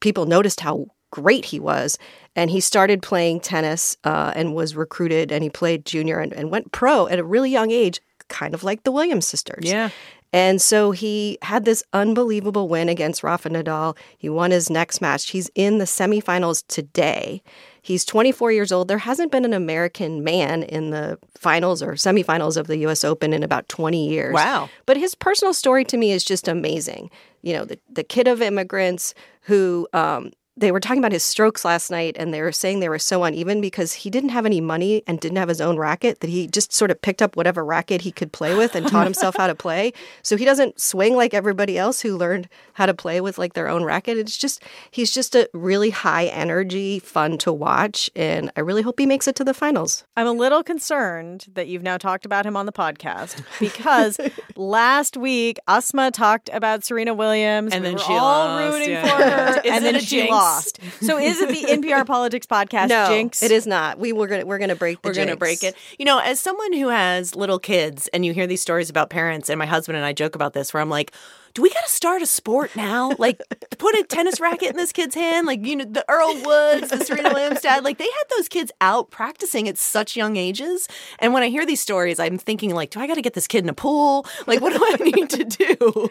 people 0.00 0.26
noticed 0.26 0.60
how 0.60 0.86
great 1.10 1.44
he 1.44 1.60
was. 1.60 1.98
And 2.36 2.50
he 2.50 2.60
started 2.60 3.02
playing 3.02 3.40
tennis 3.40 3.96
uh, 4.04 4.32
and 4.34 4.54
was 4.54 4.76
recruited, 4.76 5.32
and 5.32 5.42
he 5.42 5.50
played 5.50 5.84
junior 5.84 6.20
and, 6.20 6.32
and 6.32 6.50
went 6.50 6.72
pro 6.72 7.08
at 7.08 7.18
a 7.18 7.24
really 7.24 7.50
young 7.50 7.70
age, 7.70 8.00
kind 8.28 8.54
of 8.54 8.62
like 8.62 8.84
the 8.84 8.92
Williams 8.92 9.26
sisters. 9.26 9.64
Yeah. 9.64 9.90
And 10.32 10.62
so 10.62 10.92
he 10.92 11.38
had 11.42 11.64
this 11.64 11.82
unbelievable 11.92 12.68
win 12.68 12.88
against 12.88 13.22
Rafa 13.22 13.50
Nadal. 13.50 13.96
He 14.16 14.28
won 14.28 14.52
his 14.52 14.70
next 14.70 15.00
match. 15.00 15.30
He's 15.30 15.50
in 15.54 15.78
the 15.78 15.86
semifinals 15.86 16.64
today. 16.68 17.42
He's 17.82 18.04
24 18.04 18.52
years 18.52 18.70
old. 18.70 18.88
There 18.88 18.98
hasn't 18.98 19.32
been 19.32 19.44
an 19.44 19.52
American 19.52 20.22
man 20.22 20.62
in 20.62 20.90
the 20.90 21.18
finals 21.36 21.82
or 21.82 21.94
semifinals 21.94 22.56
of 22.56 22.68
the 22.68 22.76
US 22.86 23.02
Open 23.02 23.32
in 23.32 23.42
about 23.42 23.68
20 23.68 24.08
years. 24.08 24.34
Wow. 24.34 24.68
But 24.86 24.96
his 24.96 25.14
personal 25.14 25.54
story 25.54 25.84
to 25.86 25.96
me 25.96 26.12
is 26.12 26.24
just 26.24 26.46
amazing. 26.46 27.10
You 27.42 27.54
know, 27.54 27.64
the, 27.64 27.78
the 27.90 28.04
kid 28.04 28.28
of 28.28 28.40
immigrants 28.40 29.14
who 29.42 29.88
um, 29.92 30.32
they 30.60 30.70
were 30.72 30.80
talking 30.80 30.98
about 30.98 31.12
his 31.12 31.22
strokes 31.22 31.64
last 31.64 31.90
night 31.90 32.16
and 32.18 32.32
they 32.32 32.42
were 32.42 32.52
saying 32.52 32.80
they 32.80 32.88
were 32.88 32.98
so 32.98 33.24
uneven 33.24 33.60
because 33.60 33.92
he 33.94 34.10
didn't 34.10 34.28
have 34.30 34.44
any 34.46 34.60
money 34.60 35.02
and 35.06 35.18
didn't 35.18 35.38
have 35.38 35.48
his 35.48 35.60
own 35.60 35.76
racket 35.78 36.20
that 36.20 36.28
he 36.30 36.46
just 36.46 36.72
sort 36.72 36.90
of 36.90 37.00
picked 37.00 37.22
up 37.22 37.34
whatever 37.36 37.64
racket 37.64 38.02
he 38.02 38.12
could 38.12 38.30
play 38.32 38.54
with 38.54 38.74
and 38.74 38.86
taught 38.86 39.04
himself 39.06 39.34
how 39.36 39.46
to 39.46 39.54
play. 39.66 39.92
So 40.22 40.36
he 40.36 40.44
doesn't 40.44 40.80
swing 40.80 41.16
like 41.16 41.32
everybody 41.34 41.78
else 41.78 42.02
who 42.02 42.16
learned 42.16 42.48
how 42.74 42.86
to 42.86 42.94
play 42.94 43.20
with 43.20 43.38
like 43.38 43.54
their 43.54 43.68
own 43.68 43.84
racket. 43.84 44.18
It's 44.18 44.36
just 44.36 44.62
he's 44.90 45.12
just 45.12 45.34
a 45.34 45.48
really 45.54 45.90
high 45.90 46.26
energy, 46.26 46.98
fun 46.98 47.38
to 47.38 47.52
watch 47.52 48.10
and 48.14 48.52
I 48.56 48.60
really 48.60 48.82
hope 48.82 48.98
he 49.00 49.06
makes 49.06 49.26
it 49.26 49.36
to 49.36 49.44
the 49.44 49.54
finals. 49.54 50.04
I'm 50.16 50.26
a 50.26 50.32
little 50.32 50.62
concerned 50.62 51.46
that 51.54 51.68
you've 51.68 51.82
now 51.82 51.96
talked 51.96 52.26
about 52.26 52.44
him 52.44 52.56
on 52.56 52.66
the 52.66 52.72
podcast 52.72 53.42
because 53.58 54.18
last 54.56 55.16
week 55.16 55.58
Asma 55.66 56.10
talked 56.10 56.50
about 56.52 56.84
Serena 56.84 57.14
Williams 57.14 57.72
And 57.72 57.82
We 57.82 57.88
then 57.88 57.94
were 57.94 58.00
she 58.02 58.12
all 58.12 58.46
lost, 58.46 58.74
rooting 58.74 58.90
yeah. 58.90 59.02
for 59.02 59.22
her, 59.56 59.60
Is 59.64 59.72
and 59.72 59.84
then 59.84 59.96
a 59.96 60.00
she 60.00 60.16
jinx? 60.16 60.30
Lost. 60.50 60.78
So 61.00 61.18
is 61.18 61.40
it 61.40 61.48
the 61.48 61.62
NPR 61.88 62.06
Politics 62.06 62.46
podcast 62.46 62.88
no, 62.88 63.06
jinx? 63.08 63.42
it 63.42 63.50
is 63.50 63.66
not. 63.66 63.98
We 63.98 64.12
were 64.12 64.26
gonna 64.26 64.46
we're 64.46 64.58
gonna 64.58 64.76
break 64.76 65.00
the 65.02 65.08
We're 65.08 65.14
going 65.14 65.28
to 65.28 65.36
break 65.36 65.62
it. 65.62 65.76
You 65.98 66.04
know, 66.04 66.18
as 66.18 66.40
someone 66.40 66.72
who 66.72 66.88
has 66.88 67.34
little 67.34 67.58
kids 67.58 68.08
and 68.08 68.24
you 68.24 68.32
hear 68.32 68.46
these 68.46 68.60
stories 68.62 68.90
about 68.90 69.10
parents, 69.10 69.48
and 69.48 69.58
my 69.58 69.66
husband 69.66 69.96
and 69.96 70.04
I 70.04 70.12
joke 70.12 70.34
about 70.34 70.52
this, 70.52 70.72
where 70.72 70.80
I'm 70.80 70.90
like, 70.90 71.12
do 71.54 71.62
we 71.62 71.70
got 71.70 71.84
to 71.84 71.90
start 71.90 72.22
a 72.22 72.26
sport 72.26 72.74
now? 72.76 73.12
Like, 73.18 73.40
put 73.78 73.94
a 73.96 74.04
tennis 74.04 74.40
racket 74.40 74.70
in 74.70 74.76
this 74.76 74.92
kid's 74.92 75.14
hand? 75.14 75.46
Like, 75.46 75.64
you 75.66 75.76
know, 75.76 75.84
the 75.84 76.04
Earl 76.08 76.34
Woods, 76.44 76.90
the 76.90 77.04
Serena 77.04 77.30
Williams 77.34 77.60
dad, 77.60 77.82
like, 77.84 77.98
they 77.98 78.04
had 78.04 78.24
those 78.36 78.48
kids 78.48 78.70
out 78.80 79.10
practicing 79.10 79.68
at 79.68 79.76
such 79.76 80.16
young 80.16 80.36
ages. 80.36 80.86
And 81.18 81.32
when 81.34 81.42
I 81.42 81.48
hear 81.48 81.66
these 81.66 81.80
stories, 81.80 82.18
I'm 82.20 82.38
thinking, 82.38 82.74
like, 82.74 82.90
do 82.90 83.00
I 83.00 83.06
got 83.06 83.14
to 83.14 83.22
get 83.22 83.34
this 83.34 83.46
kid 83.48 83.64
in 83.64 83.68
a 83.68 83.74
pool? 83.74 84.26
Like, 84.46 84.60
what 84.60 84.72
do 84.72 84.78
I 84.82 85.02
need 85.04 85.30
to 85.30 85.44
do 85.44 86.10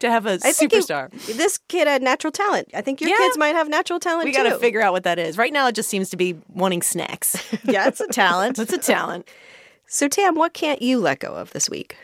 to 0.00 0.10
have 0.10 0.26
a 0.26 0.38
I 0.42 0.52
think 0.52 0.72
he- 0.72 0.78
superstar? 0.78 1.10
this 1.36 1.58
kid 1.68 1.86
had 1.86 2.02
natural 2.02 2.30
talent. 2.32 2.68
I 2.74 2.80
think 2.80 3.00
your 3.00 3.10
Yeah. 3.10 3.16
kids 3.18 3.36
might 3.38 3.54
have 3.54 3.68
natural 3.68 4.00
talent 4.00 4.24
we 4.24 4.32
too. 4.32 4.42
got 4.42 4.48
to 4.50 4.58
figure 4.58 4.80
out 4.80 4.92
what 4.92 5.04
that 5.04 5.18
is. 5.18 5.36
Right 5.36 5.52
now, 5.52 5.66
it 5.68 5.74
just 5.74 5.88
seems 5.90 6.10
to 6.10 6.16
be 6.16 6.36
wanting 6.54 6.82
snacks. 6.82 7.36
yeah, 7.64 7.86
it's 7.88 8.00
a 8.00 8.08
talent. 8.08 8.58
It's 8.58 8.72
a 8.72 8.78
talent. 8.78 9.28
So 9.86 10.08
Tam, 10.08 10.36
what 10.36 10.52
can't 10.54 10.80
you 10.80 10.98
let 11.00 11.18
go 11.18 11.28
of 11.34 11.50
this 11.52 11.68
week? 11.68 11.96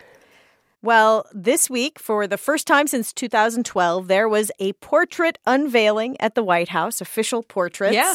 Well, 0.86 1.26
this 1.32 1.68
week, 1.68 1.98
for 1.98 2.28
the 2.28 2.38
first 2.38 2.64
time 2.68 2.86
since 2.86 3.12
2012, 3.12 4.06
there 4.06 4.28
was 4.28 4.52
a 4.60 4.72
portrait 4.74 5.36
unveiling 5.44 6.16
at 6.20 6.36
the 6.36 6.44
White 6.44 6.68
House, 6.68 7.00
official 7.00 7.42
portraits 7.42 7.94
Yeah. 7.96 8.14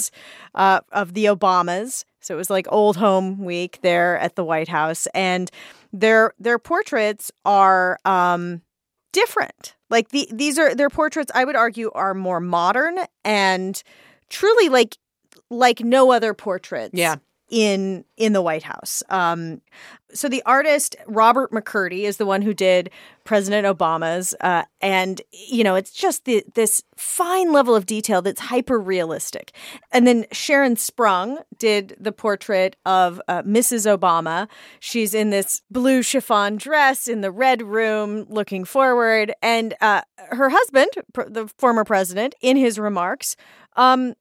uh, 0.56 0.80
of 0.94 1.14
the 1.14 1.26
Obamas. 1.26 2.06
So 2.22 2.34
it 2.34 2.38
was 2.38 2.50
like 2.50 2.68
old 2.72 2.96
home 2.96 3.44
week 3.44 3.80
there 3.82 4.18
at 4.20 4.38
the 4.38 4.46
White 4.46 4.70
House, 4.70 5.06
and 5.14 5.52
their 5.92 6.34
their 6.40 6.58
portraits 6.58 7.30
are 7.44 8.00
um, 8.06 8.62
different. 9.12 9.76
Like 9.90 10.10
the 10.10 10.30
these 10.32 10.58
are 10.58 10.74
their 10.74 10.90
portraits. 10.90 11.30
I 11.36 11.44
would 11.44 11.58
argue 11.58 11.92
are 11.94 12.14
more 12.14 12.40
modern 12.40 13.00
and 13.26 13.84
truly 14.30 14.70
like 14.70 14.96
like 15.50 15.82
no 15.82 16.12
other 16.14 16.34
portraits. 16.34 16.94
Yeah. 16.94 17.16
In 17.52 18.06
in 18.16 18.32
the 18.32 18.42
White 18.42 18.64
House. 18.64 19.04
Um, 19.10 19.62
so 20.14 20.30
the 20.30 20.44
artist 20.46 20.96
Robert 21.06 21.52
McCurdy 21.52 22.04
is 22.04 22.18
the 22.18 22.26
one 22.26 22.42
who 22.42 22.54
did 22.54 22.90
President 23.24 23.68
Obama's, 23.68 24.34
uh, 24.42 24.64
and 24.80 25.22
you 25.32 25.64
know 25.64 25.76
it's 25.76 25.92
just 25.92 26.26
the, 26.26 26.44
this 26.56 26.82
fine 26.96 27.52
level 27.52 27.76
of 27.76 27.86
detail 27.86 28.22
that's 28.22 28.40
hyper 28.40 28.80
realistic. 28.80 29.52
And 29.92 30.08
then 30.08 30.26
Sharon 30.32 30.76
Sprung 30.76 31.40
did 31.58 31.96
the 32.00 32.12
portrait 32.12 32.76
of 32.86 33.22
uh, 33.28 33.44
Mrs. 33.44 33.86
Obama. 33.86 34.48
She's 34.80 35.14
in 35.14 35.30
this 35.30 35.62
blue 35.70 36.02
chiffon 36.02 36.56
dress 36.58 37.08
in 37.08 37.22
the 37.22 37.32
red 37.32 37.62
room, 37.62 38.26
looking 38.30 38.66
forward, 38.66 39.34
and 39.42 39.74
uh, 39.82 40.02
her 40.30 40.50
husband, 40.50 40.90
pr- 41.14 41.30
the 41.30 41.48
former 41.58 41.84
president, 41.84 42.34
in 42.42 42.58
his 42.58 42.80
remarks. 42.80 43.36
Um, 43.76 44.16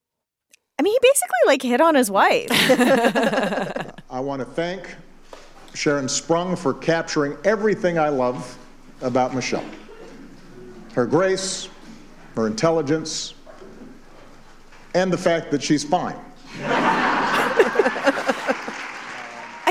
I 0.81 0.83
mean, 0.83 0.95
he 0.95 0.99
basically 1.03 1.37
like 1.47 1.61
hit 1.61 1.83
on 1.83 1.95
his 1.95 2.11
wife. 2.11 2.49
I 4.11 4.19
want 4.19 4.41
to 4.41 4.47
thank 4.47 4.97
Sharon 5.75 6.09
Sprung 6.09 6.57
for 6.57 6.73
capturing 6.73 7.37
everything 7.45 7.99
I 7.99 8.09
love 8.09 8.57
about 9.03 9.35
Michelle 9.35 9.65
her 10.95 11.05
grace, 11.05 11.69
her 12.35 12.47
intelligence, 12.47 13.35
and 14.95 15.13
the 15.13 15.19
fact 15.19 15.51
that 15.51 15.63
she's 15.63 15.85
fine. 15.85 16.17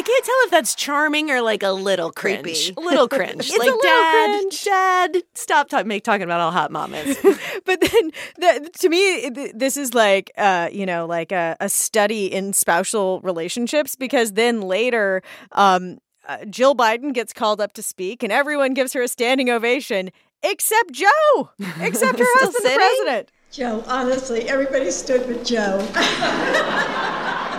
I 0.09 0.11
can't 0.11 0.25
tell 0.25 0.35
if 0.45 0.51
that's 0.51 0.75
charming 0.75 1.29
or 1.29 1.41
like 1.41 1.61
a 1.61 1.71
little 1.71 2.11
cringe. 2.11 2.41
Creepy. 2.41 2.73
A 2.77 2.79
little 2.79 3.07
cringe. 3.09 3.41
It's 3.41 3.55
a 3.55 3.59
like, 3.59 3.65
little 3.65 3.79
Dad, 3.81 4.39
cringe. 4.39 4.63
Dad, 4.63 5.17
stop 5.35 5.69
talk, 5.69 5.85
make, 5.85 6.03
talking 6.03 6.23
about 6.23 6.39
all 6.39 6.51
hot 6.51 6.71
mamas. 6.71 7.17
but 7.65 7.79
then 7.79 8.11
the, 8.37 8.69
to 8.79 8.89
me 8.89 9.29
this 9.53 9.77
is 9.77 9.93
like 9.93 10.31
uh 10.37 10.69
you 10.71 10.85
know 10.85 11.05
like 11.05 11.31
a, 11.31 11.55
a 11.59 11.69
study 11.69 12.25
in 12.25 12.53
spousal 12.53 13.21
relationships 13.21 13.95
because 13.95 14.33
then 14.33 14.61
later 14.61 15.21
um 15.51 15.99
uh, 16.27 16.45
Jill 16.45 16.75
Biden 16.75 17.13
gets 17.13 17.33
called 17.33 17.59
up 17.61 17.73
to 17.73 17.83
speak 17.83 18.23
and 18.23 18.31
everyone 18.31 18.73
gives 18.73 18.93
her 18.93 19.01
a 19.01 19.07
standing 19.07 19.49
ovation 19.49 20.11
except 20.43 20.91
Joe 20.91 21.49
except 21.81 22.19
her 22.19 22.25
husband 22.39 22.65
the 22.65 22.75
president 22.75 23.31
Joe, 23.51 23.83
honestly, 23.87 24.47
everybody 24.47 24.91
stood 24.91 25.27
with 25.27 25.43
Joe. 25.43 25.79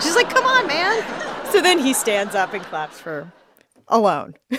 She's 0.01 0.15
like, 0.15 0.31
come 0.31 0.45
on, 0.47 0.69
man. 0.69 1.03
So 1.51 1.61
then 1.61 1.79
he 1.79 1.93
stands 1.93 2.35
up 2.35 2.53
and 2.55 2.63
claps 2.65 2.99
for 3.01 3.31
alone 3.89 4.35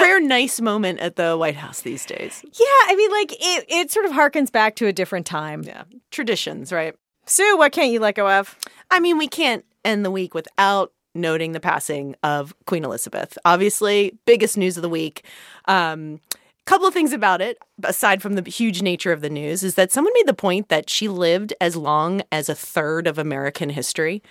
Rare 0.00 0.20
nice 0.20 0.60
moment 0.60 0.98
at 1.00 1.16
the 1.16 1.36
White 1.36 1.56
House 1.56 1.80
these 1.80 2.04
days. 2.04 2.42
yeah 2.44 2.66
I 2.88 2.94
mean 2.96 3.10
like 3.10 3.32
it 3.32 3.64
it 3.68 3.90
sort 3.90 4.04
of 4.06 4.12
harkens 4.12 4.52
back 4.52 4.76
to 4.76 4.86
a 4.86 4.92
different 4.92 5.26
time 5.26 5.62
Yeah. 5.62 5.84
Traditions, 6.10 6.72
right? 6.72 6.94
Sue 7.26 7.56
what 7.56 7.72
can't 7.72 7.90
you 7.90 8.00
let 8.00 8.14
go 8.14 8.28
of 8.28 8.56
I 8.90 9.00
mean, 9.00 9.18
we 9.18 9.28
can't 9.28 9.64
end 9.84 10.04
the 10.04 10.10
week 10.10 10.34
without 10.34 10.92
noting 11.14 11.52
the 11.52 11.60
passing 11.60 12.14
of 12.22 12.54
Queen 12.66 12.84
Elizabeth. 12.84 13.36
Obviously, 13.44 14.18
biggest 14.24 14.56
news 14.56 14.76
of 14.76 14.82
the 14.82 14.88
week. 14.88 15.24
Um, 15.66 16.20
couple 16.68 16.86
of 16.86 16.92
things 16.92 17.14
about 17.14 17.40
it, 17.40 17.58
aside 17.82 18.20
from 18.20 18.34
the 18.34 18.50
huge 18.50 18.82
nature 18.82 19.10
of 19.10 19.22
the 19.22 19.30
news, 19.30 19.62
is 19.62 19.74
that 19.76 19.90
someone 19.90 20.12
made 20.14 20.26
the 20.26 20.34
point 20.34 20.68
that 20.68 20.90
she 20.90 21.08
lived 21.08 21.54
as 21.62 21.76
long 21.76 22.20
as 22.30 22.50
a 22.50 22.54
third 22.54 23.06
of 23.06 23.16
American 23.16 23.70
history. 23.70 24.22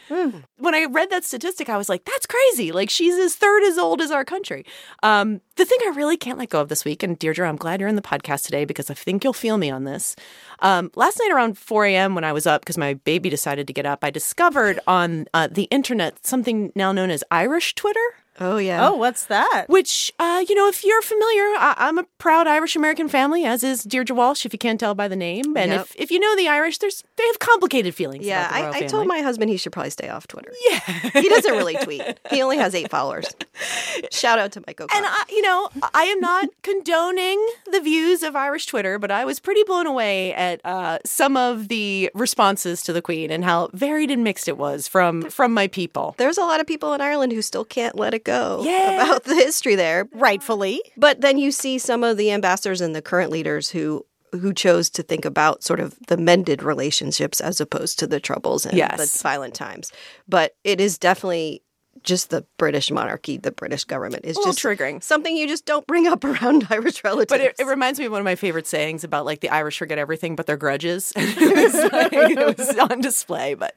When 0.59 0.75
I 0.75 0.85
read 0.85 1.09
that 1.09 1.23
statistic, 1.23 1.67
I 1.67 1.77
was 1.77 1.89
like, 1.89 2.05
that's 2.05 2.27
crazy. 2.27 2.71
Like, 2.71 2.91
she's 2.91 3.15
as 3.15 3.33
third 3.33 3.63
as 3.63 3.79
old 3.79 4.01
as 4.01 4.11
our 4.11 4.23
country. 4.23 4.65
Um, 5.01 5.41
the 5.55 5.65
thing 5.65 5.79
I 5.85 5.93
really 5.95 6.15
can't 6.15 6.37
let 6.37 6.49
go 6.49 6.61
of 6.61 6.69
this 6.69 6.85
week, 6.85 7.01
and 7.01 7.17
Deirdre, 7.17 7.49
I'm 7.49 7.55
glad 7.55 7.79
you're 7.79 7.89
in 7.89 7.95
the 7.95 8.03
podcast 8.03 8.45
today 8.45 8.65
because 8.65 8.91
I 8.91 8.93
think 8.93 9.23
you'll 9.23 9.33
feel 9.33 9.57
me 9.57 9.71
on 9.71 9.85
this. 9.85 10.15
Um, 10.59 10.91
last 10.93 11.19
night 11.19 11.33
around 11.33 11.57
4 11.57 11.85
a.m., 11.85 12.13
when 12.13 12.23
I 12.23 12.33
was 12.33 12.45
up 12.45 12.61
because 12.61 12.77
my 12.77 12.93
baby 12.93 13.31
decided 13.31 13.65
to 13.65 13.73
get 13.73 13.87
up, 13.87 14.03
I 14.03 14.11
discovered 14.11 14.79
on 14.85 15.25
uh, 15.33 15.47
the 15.51 15.63
internet 15.63 16.23
something 16.23 16.71
now 16.75 16.91
known 16.91 17.09
as 17.09 17.23
Irish 17.31 17.73
Twitter. 17.73 17.99
Oh, 18.39 18.57
yeah. 18.57 18.87
oh 18.87 18.95
what's 18.95 19.25
that 19.25 19.65
Which, 19.67 20.11
uh, 20.19 20.43
you 20.47 20.55
know, 20.55 20.67
if 20.67 20.83
you're 20.83 21.01
familiar, 21.01 21.43
I- 21.57 21.75
I'm 21.77 21.97
a 21.97 22.03
proud 22.19 22.47
Irish 22.47 22.75
American 22.75 23.07
family, 23.09 23.45
as 23.45 23.63
is 23.63 23.83
Deirdre 23.83 24.15
Walsh, 24.15 24.45
if 24.45 24.53
you 24.53 24.59
can't 24.59 24.79
tell 24.79 24.93
by 24.95 25.07
the 25.07 25.15
name. 25.15 25.57
And 25.57 25.71
Yep. 25.71 25.81
if, 25.81 25.95
if 25.97 26.11
you 26.11 26.19
know 26.19 26.35
the 26.35 26.47
Irish, 26.47 26.77
there's 26.77 27.03
they 27.17 27.25
have 27.27 27.39
complicated 27.39 27.95
feelings. 27.95 28.25
Yeah, 28.25 28.45
about 28.47 28.53
the 28.57 28.61
royal 28.63 28.73
I, 28.75 28.77
I 28.77 28.87
told 28.87 29.07
my 29.07 29.19
husband 29.21 29.49
he 29.49 29.57
should 29.57 29.71
probably 29.71 29.89
stay 29.89 30.09
off 30.09 30.27
Twitter. 30.27 30.51
Yeah. 30.69 30.79
he 31.21 31.29
doesn't 31.29 31.51
really 31.53 31.75
tweet. 31.77 32.01
He 32.29 32.41
only 32.41 32.57
has 32.57 32.75
eight 32.75 32.89
followers. 32.91 33.25
Shout 34.11 34.37
out 34.39 34.51
to 34.53 34.59
O'Connor. 34.67 34.89
And 34.93 35.05
I, 35.05 35.23
you 35.29 35.41
know, 35.41 35.69
I 35.93 36.03
am 36.03 36.19
not 36.19 36.45
condoning 36.61 37.45
the 37.71 37.79
views 37.81 38.23
of 38.23 38.35
Irish 38.35 38.65
Twitter, 38.67 38.99
but 38.99 39.11
I 39.11 39.25
was 39.25 39.39
pretty 39.39 39.63
blown 39.63 39.87
away 39.87 40.33
at 40.33 40.61
uh, 40.65 40.99
some 41.05 41.35
of 41.37 41.67
the 41.69 42.09
responses 42.13 42.81
to 42.83 42.93
the 42.93 43.01
Queen 43.01 43.31
and 43.31 43.43
how 43.43 43.69
varied 43.73 44.11
and 44.11 44.23
mixed 44.23 44.47
it 44.47 44.57
was 44.57 44.87
from 44.87 45.29
from 45.29 45.53
my 45.53 45.67
people. 45.67 46.15
There's 46.17 46.37
a 46.37 46.41
lot 46.41 46.59
of 46.59 46.67
people 46.67 46.93
in 46.93 47.01
Ireland 47.01 47.31
who 47.33 47.41
still 47.41 47.65
can't 47.65 47.95
let 47.97 48.13
it 48.13 48.23
go 48.27 48.61
Yeah. 48.63 49.03
about 49.03 49.23
the 49.29 49.35
history 49.35 49.75
there. 49.75 50.07
rightfully 50.13 50.81
But 50.97 51.21
then 51.21 51.37
you 51.37 51.51
see 51.51 51.79
some 51.79 52.03
of 52.03 52.17
the 52.17 52.31
ambassadors 52.31 52.81
and 52.81 52.93
the 52.95 53.01
current 53.01 53.31
leaders 53.31 53.69
who 53.71 54.05
who 54.41 54.53
chose 54.53 54.89
to 54.89 55.01
think 55.03 55.23
about 55.23 55.63
sort 55.63 55.79
of 55.79 55.95
the 56.09 56.17
mended 56.17 56.61
relationships 56.61 57.39
as 57.39 57.61
opposed 57.61 57.97
to 57.99 58.05
the 58.05 58.19
troubles 58.19 58.65
and 58.65 58.77
Yes. 58.77 58.97
the 58.99 59.23
violent 59.23 59.53
times. 59.55 59.91
But 60.27 60.55
it 60.65 60.81
is 60.81 60.97
definitely 60.97 61.63
just 62.03 62.29
the 62.29 62.45
British 62.57 62.91
monarchy, 62.91 63.37
the 63.37 63.51
British 63.51 63.83
government 63.83 64.25
is 64.25 64.35
little 64.37 64.53
just 64.53 64.63
triggering. 64.63 65.01
Something 65.03 65.35
you 65.35 65.47
just 65.47 65.65
don't 65.65 65.85
bring 65.87 66.07
up 66.07 66.23
around 66.23 66.67
Irish 66.71 67.03
relatives. 67.03 67.29
But 67.29 67.41
it, 67.41 67.55
it 67.59 67.65
reminds 67.65 67.99
me 67.99 68.05
of 68.05 68.11
one 68.11 68.21
of 68.21 68.25
my 68.25 68.35
favorite 68.35 68.67
sayings 68.67 69.03
about 69.03 69.25
like 69.25 69.41
the 69.41 69.49
Irish 69.49 69.77
forget 69.77 69.97
everything 69.97 70.35
but 70.35 70.45
their 70.45 70.57
grudges. 70.57 71.13
it, 71.15 71.37
was 71.37 71.91
like, 71.91 72.13
it 72.13 72.57
was 72.57 72.77
on 72.77 73.01
display. 73.01 73.53
But 73.53 73.75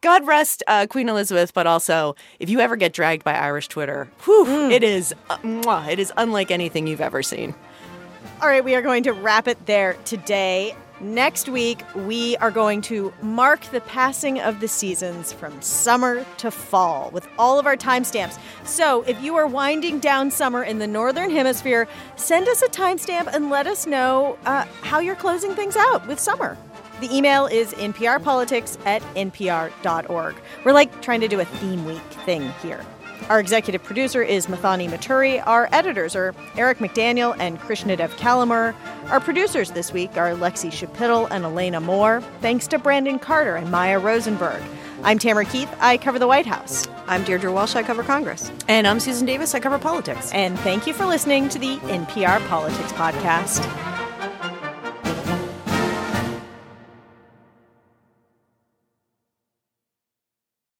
God 0.00 0.26
rest 0.26 0.62
uh, 0.66 0.86
Queen 0.88 1.08
Elizabeth. 1.08 1.54
But 1.54 1.66
also, 1.66 2.14
if 2.38 2.48
you 2.50 2.60
ever 2.60 2.76
get 2.76 2.92
dragged 2.92 3.24
by 3.24 3.34
Irish 3.34 3.68
Twitter, 3.68 4.10
whew, 4.24 4.70
it 4.70 4.82
is 4.82 5.14
uh, 5.30 5.38
mwah, 5.38 5.88
it 5.88 5.98
is 5.98 6.12
unlike 6.16 6.50
anything 6.50 6.86
you've 6.86 7.00
ever 7.00 7.22
seen. 7.22 7.54
All 8.40 8.48
right, 8.48 8.64
we 8.64 8.74
are 8.74 8.82
going 8.82 9.04
to 9.04 9.12
wrap 9.12 9.46
it 9.46 9.66
there 9.66 9.94
today. 10.04 10.74
Next 11.02 11.48
week, 11.48 11.82
we 11.96 12.36
are 12.36 12.52
going 12.52 12.80
to 12.82 13.12
mark 13.22 13.62
the 13.72 13.80
passing 13.80 14.38
of 14.40 14.60
the 14.60 14.68
seasons 14.68 15.32
from 15.32 15.60
summer 15.60 16.24
to 16.36 16.48
fall 16.52 17.10
with 17.10 17.26
all 17.36 17.58
of 17.58 17.66
our 17.66 17.76
timestamps. 17.76 18.38
So, 18.62 19.02
if 19.02 19.20
you 19.20 19.34
are 19.34 19.48
winding 19.48 19.98
down 19.98 20.30
summer 20.30 20.62
in 20.62 20.78
the 20.78 20.86
Northern 20.86 21.28
Hemisphere, 21.28 21.88
send 22.14 22.46
us 22.46 22.62
a 22.62 22.68
timestamp 22.68 23.26
and 23.34 23.50
let 23.50 23.66
us 23.66 23.84
know 23.84 24.38
uh, 24.46 24.64
how 24.82 25.00
you're 25.00 25.16
closing 25.16 25.56
things 25.56 25.74
out 25.76 26.06
with 26.06 26.20
summer. 26.20 26.56
The 27.00 27.12
email 27.12 27.46
is 27.46 27.74
nprpolitics 27.74 28.78
at 28.86 29.02
npr.org. 29.16 30.36
We're 30.64 30.72
like 30.72 31.02
trying 31.02 31.20
to 31.22 31.28
do 31.28 31.40
a 31.40 31.44
theme 31.44 31.84
week 31.84 32.00
thing 32.24 32.48
here. 32.62 32.86
Our 33.28 33.40
executive 33.40 33.82
producer 33.82 34.22
is 34.22 34.46
Muthoni 34.46 34.88
Muturi. 34.88 35.42
Our 35.46 35.68
editors 35.72 36.14
are 36.14 36.34
Eric 36.56 36.78
McDaniel 36.78 37.36
and 37.38 37.58
Krishnadev 37.60 38.10
Kalamur. 38.16 38.74
Our 39.10 39.20
producers 39.20 39.70
this 39.70 39.92
week 39.92 40.16
are 40.16 40.30
Lexi 40.32 40.70
Schapitl 40.70 41.28
and 41.30 41.44
Elena 41.44 41.80
Moore. 41.80 42.22
Thanks 42.40 42.66
to 42.68 42.78
Brandon 42.78 43.18
Carter 43.18 43.56
and 43.56 43.70
Maya 43.70 43.98
Rosenberg. 43.98 44.62
I'm 45.04 45.18
Tamara 45.18 45.44
Keith. 45.44 45.74
I 45.80 45.96
cover 45.96 46.18
the 46.18 46.26
White 46.28 46.46
House. 46.46 46.86
I'm 47.06 47.24
Deirdre 47.24 47.52
Walsh. 47.52 47.74
I 47.74 47.82
cover 47.82 48.02
Congress. 48.02 48.52
And 48.68 48.86
I'm 48.86 49.00
Susan 49.00 49.26
Davis. 49.26 49.54
I 49.54 49.60
cover 49.60 49.78
politics. 49.78 50.30
And 50.32 50.58
thank 50.60 50.86
you 50.86 50.92
for 50.92 51.06
listening 51.06 51.48
to 51.50 51.58
the 51.58 51.76
NPR 51.78 52.46
Politics 52.48 52.92
Podcast. 52.92 53.91